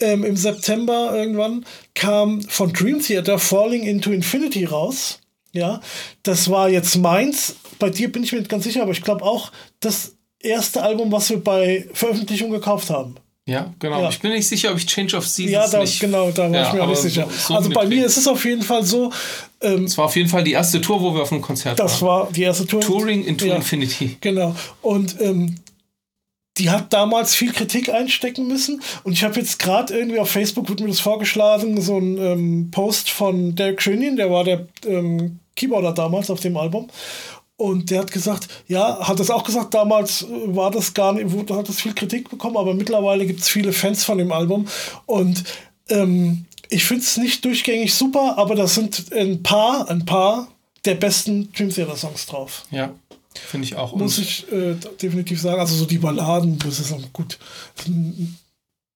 [0.00, 5.17] Ähm, Im September irgendwann kam von Dream Theater Falling into Infinity raus.
[5.52, 5.80] Ja,
[6.22, 7.56] das war jetzt meins.
[7.78, 11.10] Bei dir bin ich mir nicht ganz sicher, aber ich glaube auch das erste Album,
[11.10, 13.16] was wir bei Veröffentlichung gekauft haben.
[13.46, 14.02] Ja, genau.
[14.02, 14.10] Ja.
[14.10, 15.98] Ich bin nicht sicher, ob ich Change of Seasons Ja, da, nicht.
[16.00, 17.26] genau, da war Ja, ich mir auch nicht sicher.
[17.30, 19.10] so- so also bei mir ist es auf jeden Fall so,
[19.62, 22.02] ähm, Es war auf jeden Fall die erste Tour, wo wir auf einem Konzert das
[22.02, 22.08] waren.
[22.26, 22.82] war die erste Tour.
[22.82, 23.56] Touring into Ja.
[23.56, 24.18] Infinity.
[24.20, 24.54] Genau.
[24.82, 25.56] Und ähm,
[26.58, 28.82] die hat damals viel Kritik einstecken müssen.
[29.04, 32.70] Und ich habe jetzt gerade irgendwie auf Facebook, wird mir das vorgeschlagen, so ein ähm,
[32.70, 36.88] Post von Derek Schönin, der war der ähm, Keyboarder damals auf dem Album.
[37.56, 41.50] Und der hat gesagt, ja, hat das auch gesagt, damals äh, war das gar nicht,
[41.50, 44.66] hat das viel Kritik bekommen, aber mittlerweile gibt es viele Fans von dem Album.
[45.06, 45.44] Und
[45.88, 50.48] ähm, ich finde es nicht durchgängig super, aber das sind ein paar, ein paar
[50.84, 52.94] der besten Dream Theater Songs drauf Ja,
[53.34, 53.94] finde ich auch.
[53.96, 55.60] muss ich äh, definitiv sagen.
[55.60, 57.38] Also so die Balladen, das ist auch gut.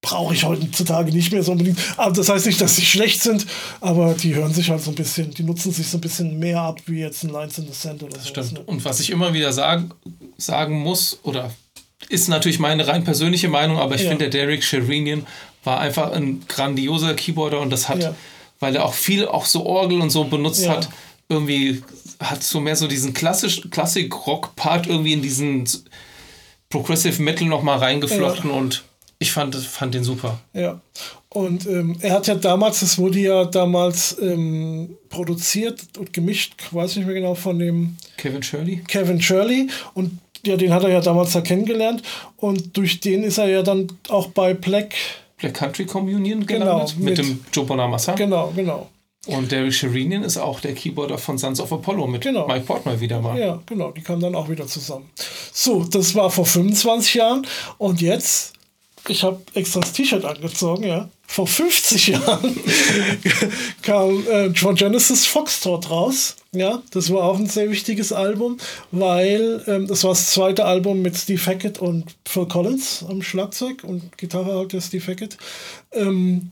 [0.05, 1.79] Brauche ich heutzutage nicht mehr so unbedingt.
[1.97, 3.47] Aber das heißt nicht, dass sie schlecht sind,
[3.81, 6.61] aber die hören sich halt so ein bisschen, die nutzen sich so ein bisschen mehr
[6.61, 8.29] ab, wie jetzt ein Lines in the Sand oder so.
[8.29, 8.67] Stimmt.
[8.67, 9.91] Und was ich immer wieder sagen,
[10.39, 11.53] sagen muss, oder
[12.09, 14.09] ist natürlich meine rein persönliche Meinung, aber ich Ja.
[14.09, 15.25] finde, der Derek Sherinian
[15.63, 18.15] war einfach ein grandioser Keyboarder und das hat, Ja.
[18.59, 20.73] weil er auch viel auch so Orgel und so benutzt Ja.
[20.73, 20.89] hat,
[21.29, 21.81] irgendwie
[22.23, 25.69] hat so mehr so diesen klassisch Klassik-Rock-Part irgendwie in diesen
[26.71, 28.85] Progressive Metal nochmal reingeflochten und
[29.19, 30.41] ich fand, fand den super.
[30.53, 30.81] Ja.
[31.29, 36.97] Und ähm, er hat ja damals, das wurde ja damals ähm, produziert und gemischt, weiß
[36.97, 38.83] nicht mehr genau, von dem Kevin Shirley?
[38.89, 42.03] Kevin Shirley und ja, den hat er ja damals ja kennengelernt
[42.37, 44.95] und durch den ist er ja dann auch bei Black
[45.39, 48.15] Black Country Communion Genau, gelandet, mit, mit- dem Joe Bonamassa.
[48.15, 48.89] Genau, genau.
[49.27, 52.49] Und Derek Sherinian ist auch der Keyboarder von Sons of Apollo mit genau.
[52.49, 53.39] Mike Portnoy wieder mal.
[53.39, 55.09] Ja, genau, die kamen dann auch wieder zusammen.
[55.53, 57.47] So, das war vor 25 Jahren
[57.79, 58.55] und jetzt,
[59.07, 61.09] ich habe extra das T-Shirt angezogen, ja.
[61.25, 62.57] Vor 50 Jahren
[63.83, 66.35] kam äh, John Genesis Foxtrot raus.
[66.51, 68.59] Ja, das war auch ein sehr wichtiges Album,
[68.91, 73.85] weil ähm, das war das zweite Album mit Steve Hackett und Phil Collins am Schlagzeug
[73.85, 75.39] und Gitarre halt der Steve Hackett.
[75.93, 76.51] Ähm,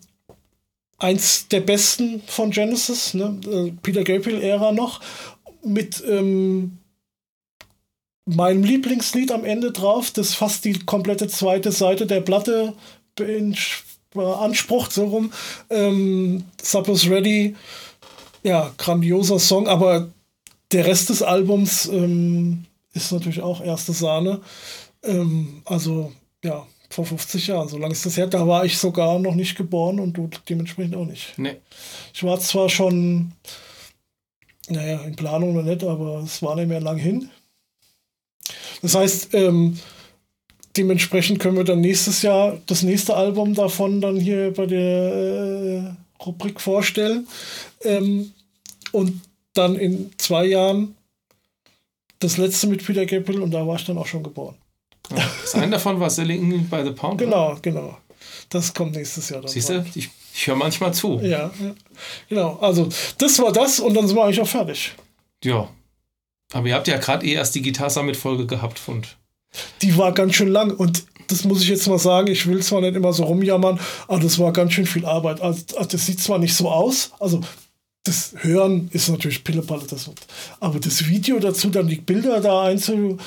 [1.00, 3.40] eins der besten von Genesis, ne?
[3.46, 5.00] Äh, Peter Gabriel-Ära noch,
[5.62, 6.78] mit ähm,
[8.26, 12.74] meinem Lieblingslied am Ende drauf, das fast die komplette zweite Seite der Platte
[14.12, 15.32] beansprucht, so rum.
[15.68, 17.56] Ähm, Suppose Ready,
[18.42, 20.10] ja, grandioser Song, aber
[20.72, 24.40] der Rest des Albums ähm, ist natürlich auch erste Sahne.
[25.02, 26.12] Ähm, also,
[26.44, 28.26] ja, vor 50 Jahren, so lange ist das her.
[28.26, 31.34] Da war ich sogar noch nicht geboren und du dementsprechend auch nicht.
[31.36, 31.56] Nee.
[32.12, 33.32] Ich war zwar schon,
[34.68, 37.30] naja, in Planung noch nicht, aber es war nicht mehr lang hin.
[38.82, 39.78] Das heißt, ähm,
[40.76, 46.22] dementsprechend können wir dann nächstes Jahr das nächste Album davon dann hier bei der äh,
[46.24, 47.28] Rubrik vorstellen.
[47.84, 48.32] Ähm,
[48.92, 49.20] und
[49.54, 50.96] dann in zwei Jahren
[52.18, 54.56] das letzte mit Peter Gabriel und da war ich dann auch schon geboren.
[55.16, 57.18] Ja, das eine davon war Selling by the Pound.
[57.18, 57.60] Genau, oder?
[57.60, 57.98] genau.
[58.48, 59.50] Das kommt nächstes Jahr dann.
[59.50, 61.20] Siehst du, ich, ich höre manchmal zu.
[61.20, 61.74] Ja, ja,
[62.28, 62.58] genau.
[62.60, 62.88] Also,
[63.18, 64.94] das war das und dann sind wir eigentlich auch fertig.
[65.44, 65.68] Ja.
[66.52, 69.16] Aber ihr habt ja gerade eh erst die Guitar Summit Folge gehabt und.
[69.82, 72.80] Die war ganz schön lang und das muss ich jetzt mal sagen, ich will zwar
[72.80, 75.40] nicht immer so rumjammern, aber das war ganz schön viel Arbeit.
[75.40, 77.40] Also, das sieht zwar nicht so aus, also
[78.04, 80.20] das Hören ist natürlich Pillepalle, das wird.
[80.58, 83.18] Aber das Video dazu, dann die Bilder da einzumachen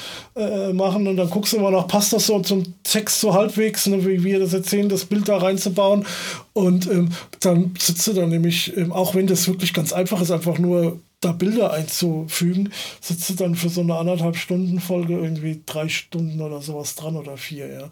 [1.07, 4.23] und dann guckst du mal nach, passt das so zum Text so halbwegs, ne, wie
[4.23, 6.07] wir das erzählen, das Bild da reinzubauen.
[6.53, 7.09] Und ähm,
[7.39, 10.99] dann sitzt du dann nämlich, ähm, auch wenn das wirklich ganz einfach ist, einfach nur
[11.19, 16.41] da Bilder einzufügen, sitzt du dann für so eine anderthalb Stunden Folge irgendwie drei Stunden
[16.41, 17.89] oder sowas dran oder vier, ja.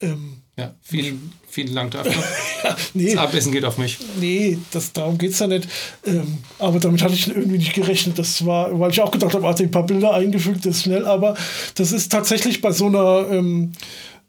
[0.00, 2.22] Ähm, ja, vielen, vielen Dank dafür.
[2.94, 3.98] nee, das Abessen geht auf mich.
[4.20, 5.68] Nee, das, darum geht es ja nicht.
[6.06, 8.18] Ähm, aber damit hatte ich irgendwie nicht gerechnet.
[8.18, 11.04] Das war, weil ich auch gedacht habe, hatte ein paar Bilder eingefügt, das ist schnell.
[11.06, 11.36] Aber
[11.74, 13.72] das ist tatsächlich bei so einer, ähm,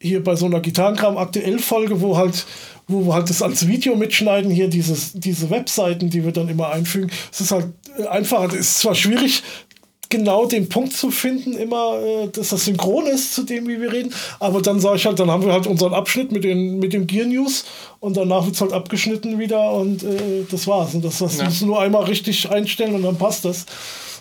[0.02, 2.46] hier bei so einer Gitarrenkram aktuell Folge, wo halt
[2.88, 6.70] wo wir halt das als Video mitschneiden, hier dieses, diese Webseiten, die wir dann immer
[6.70, 7.10] einfügen.
[7.32, 7.68] Es ist halt
[8.10, 8.48] einfacher.
[8.48, 9.42] Es ist zwar schwierig,
[10.14, 13.92] genau den Punkt zu finden, immer, äh, dass das synchron ist zu dem, wie wir
[13.92, 14.14] reden.
[14.40, 17.08] Aber dann sage ich halt, dann haben wir halt unseren Abschnitt mit, den, mit dem
[17.08, 17.66] Gear News
[18.00, 20.94] und danach wird es halt abgeschnitten wieder und äh, das war's.
[20.94, 21.48] Und das, das ja.
[21.48, 23.66] du nur einmal richtig einstellen und dann passt das.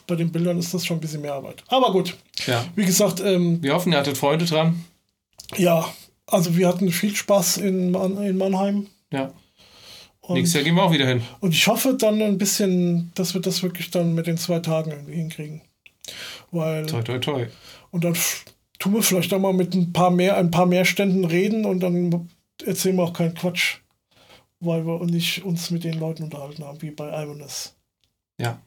[0.07, 1.63] Bei den Bildern ist das schon ein bisschen mehr Arbeit.
[1.69, 2.17] Aber gut.
[2.47, 2.65] Ja.
[2.75, 4.83] Wie gesagt, ähm, wir hoffen, ihr hattet Freude dran.
[5.57, 5.85] Ja,
[6.27, 8.87] also wir hatten viel Spaß in, in Mannheim.
[9.13, 9.31] Ja.
[10.23, 11.23] Und, Nächstes Jahr gehen wir auch wieder hin.
[11.41, 14.91] Und ich hoffe dann ein bisschen, dass wir das wirklich dann mit den zwei Tagen
[14.91, 15.61] irgendwie hinkriegen.
[16.51, 17.47] Weil, toi, toi, toi.
[17.91, 18.17] Und dann
[18.79, 21.81] tun wir vielleicht auch mal mit ein paar mehr, ein paar mehr Ständen reden und
[21.81, 22.29] dann
[22.65, 23.79] erzählen wir auch keinen Quatsch,
[24.61, 27.75] weil wir nicht uns mit den Leuten unterhalten haben, wie bei Ivaness.
[28.41, 28.61] Ja.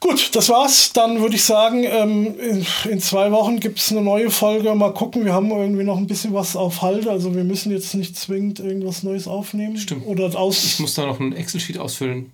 [0.00, 0.92] Gut, das war's.
[0.92, 4.74] Dann würde ich sagen, ähm, in, in, zwei Wochen gibt es eine neue Folge.
[4.74, 7.08] Mal gucken, wir haben irgendwie noch ein bisschen was auf Halt.
[7.08, 9.76] Also wir müssen jetzt nicht zwingend irgendwas Neues aufnehmen.
[9.76, 10.06] Stimmt.
[10.06, 12.32] Oder aus ich muss da noch ein Excel-Sheet ausfüllen.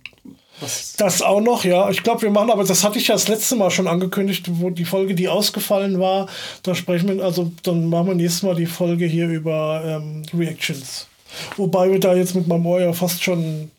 [0.61, 0.93] Was?
[0.93, 1.89] Das auch noch, ja.
[1.89, 4.69] Ich glaube, wir machen, aber das hatte ich ja das letzte Mal schon angekündigt, wo
[4.69, 6.27] die Folge, die ausgefallen war,
[6.63, 11.07] da sprechen wir, also dann machen wir nächstes Mal die Folge hier über ähm, Reactions.
[11.57, 13.69] Wobei wir da jetzt mit meinem Ohr ja fast schon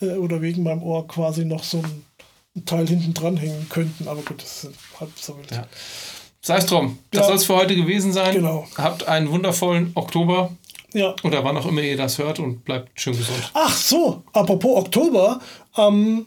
[0.00, 2.04] äh, oder wegen meinem Ohr quasi noch so ein,
[2.56, 5.50] ein Teil hinten dran hängen könnten, aber gut, das ist halb so wild.
[5.50, 5.66] Ja.
[6.42, 6.98] Sei es drum.
[7.10, 7.26] Das ja.
[7.28, 8.34] soll es für heute gewesen sein.
[8.34, 8.68] Genau.
[8.76, 10.52] Habt einen wundervollen Oktober.
[10.94, 11.14] Ja.
[11.24, 13.50] Oder wann auch immer ihr das hört und bleibt schön gesund.
[13.52, 15.40] Ach so, apropos Oktober,
[15.72, 16.26] am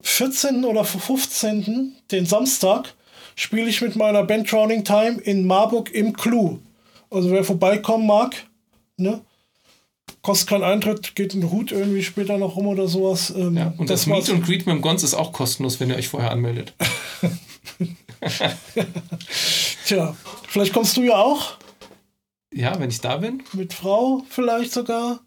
[0.00, 0.64] 14.
[0.64, 1.96] oder 15.
[2.10, 2.94] den Samstag
[3.34, 6.60] spiele ich mit meiner Band Drowning Time in Marburg im Clou.
[7.10, 8.46] Also wer vorbeikommen mag,
[8.96, 9.20] ne?
[10.22, 13.32] Kostet keinen Eintritt, geht ein Hut irgendwie später noch rum oder sowas.
[13.36, 15.90] Ähm, ja, und das, das Meet und Greet mit dem Gons ist auch kostenlos, wenn
[15.90, 16.74] ihr euch vorher anmeldet.
[19.86, 20.16] Tja,
[20.48, 21.58] vielleicht kommst du ja auch.
[22.54, 23.42] Ja, wenn ich da bin.
[23.52, 25.20] Mit Frau vielleicht sogar.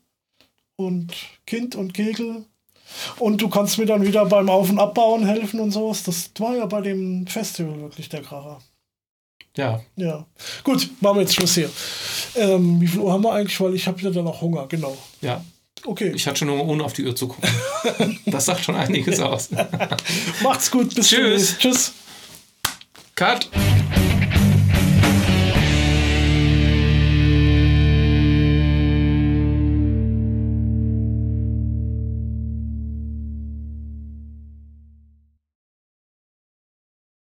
[0.77, 1.13] Und
[1.45, 2.45] Kind und Kegel.
[3.19, 6.03] Und du kannst mir dann wieder beim Auf- und Abbauen helfen und sowas.
[6.03, 8.59] Das war ja bei dem Festival wirklich der Kracher.
[9.57, 9.81] Ja.
[9.95, 10.25] Ja.
[10.63, 11.69] Gut, machen wir jetzt Schluss hier.
[12.35, 13.59] Ähm, wie viel Uhr haben wir eigentlich?
[13.59, 14.95] Weil ich habe ja dann auch Hunger, genau.
[15.21, 15.43] Ja.
[15.83, 16.11] Okay.
[16.15, 17.49] Ich hatte schon Hunger, ohne auf die Uhr zu gucken.
[18.25, 19.49] das sagt schon einiges aus.
[20.41, 21.57] Macht's gut, bis Tschüss.
[21.57, 21.93] Tschüss.
[23.15, 23.49] Cut.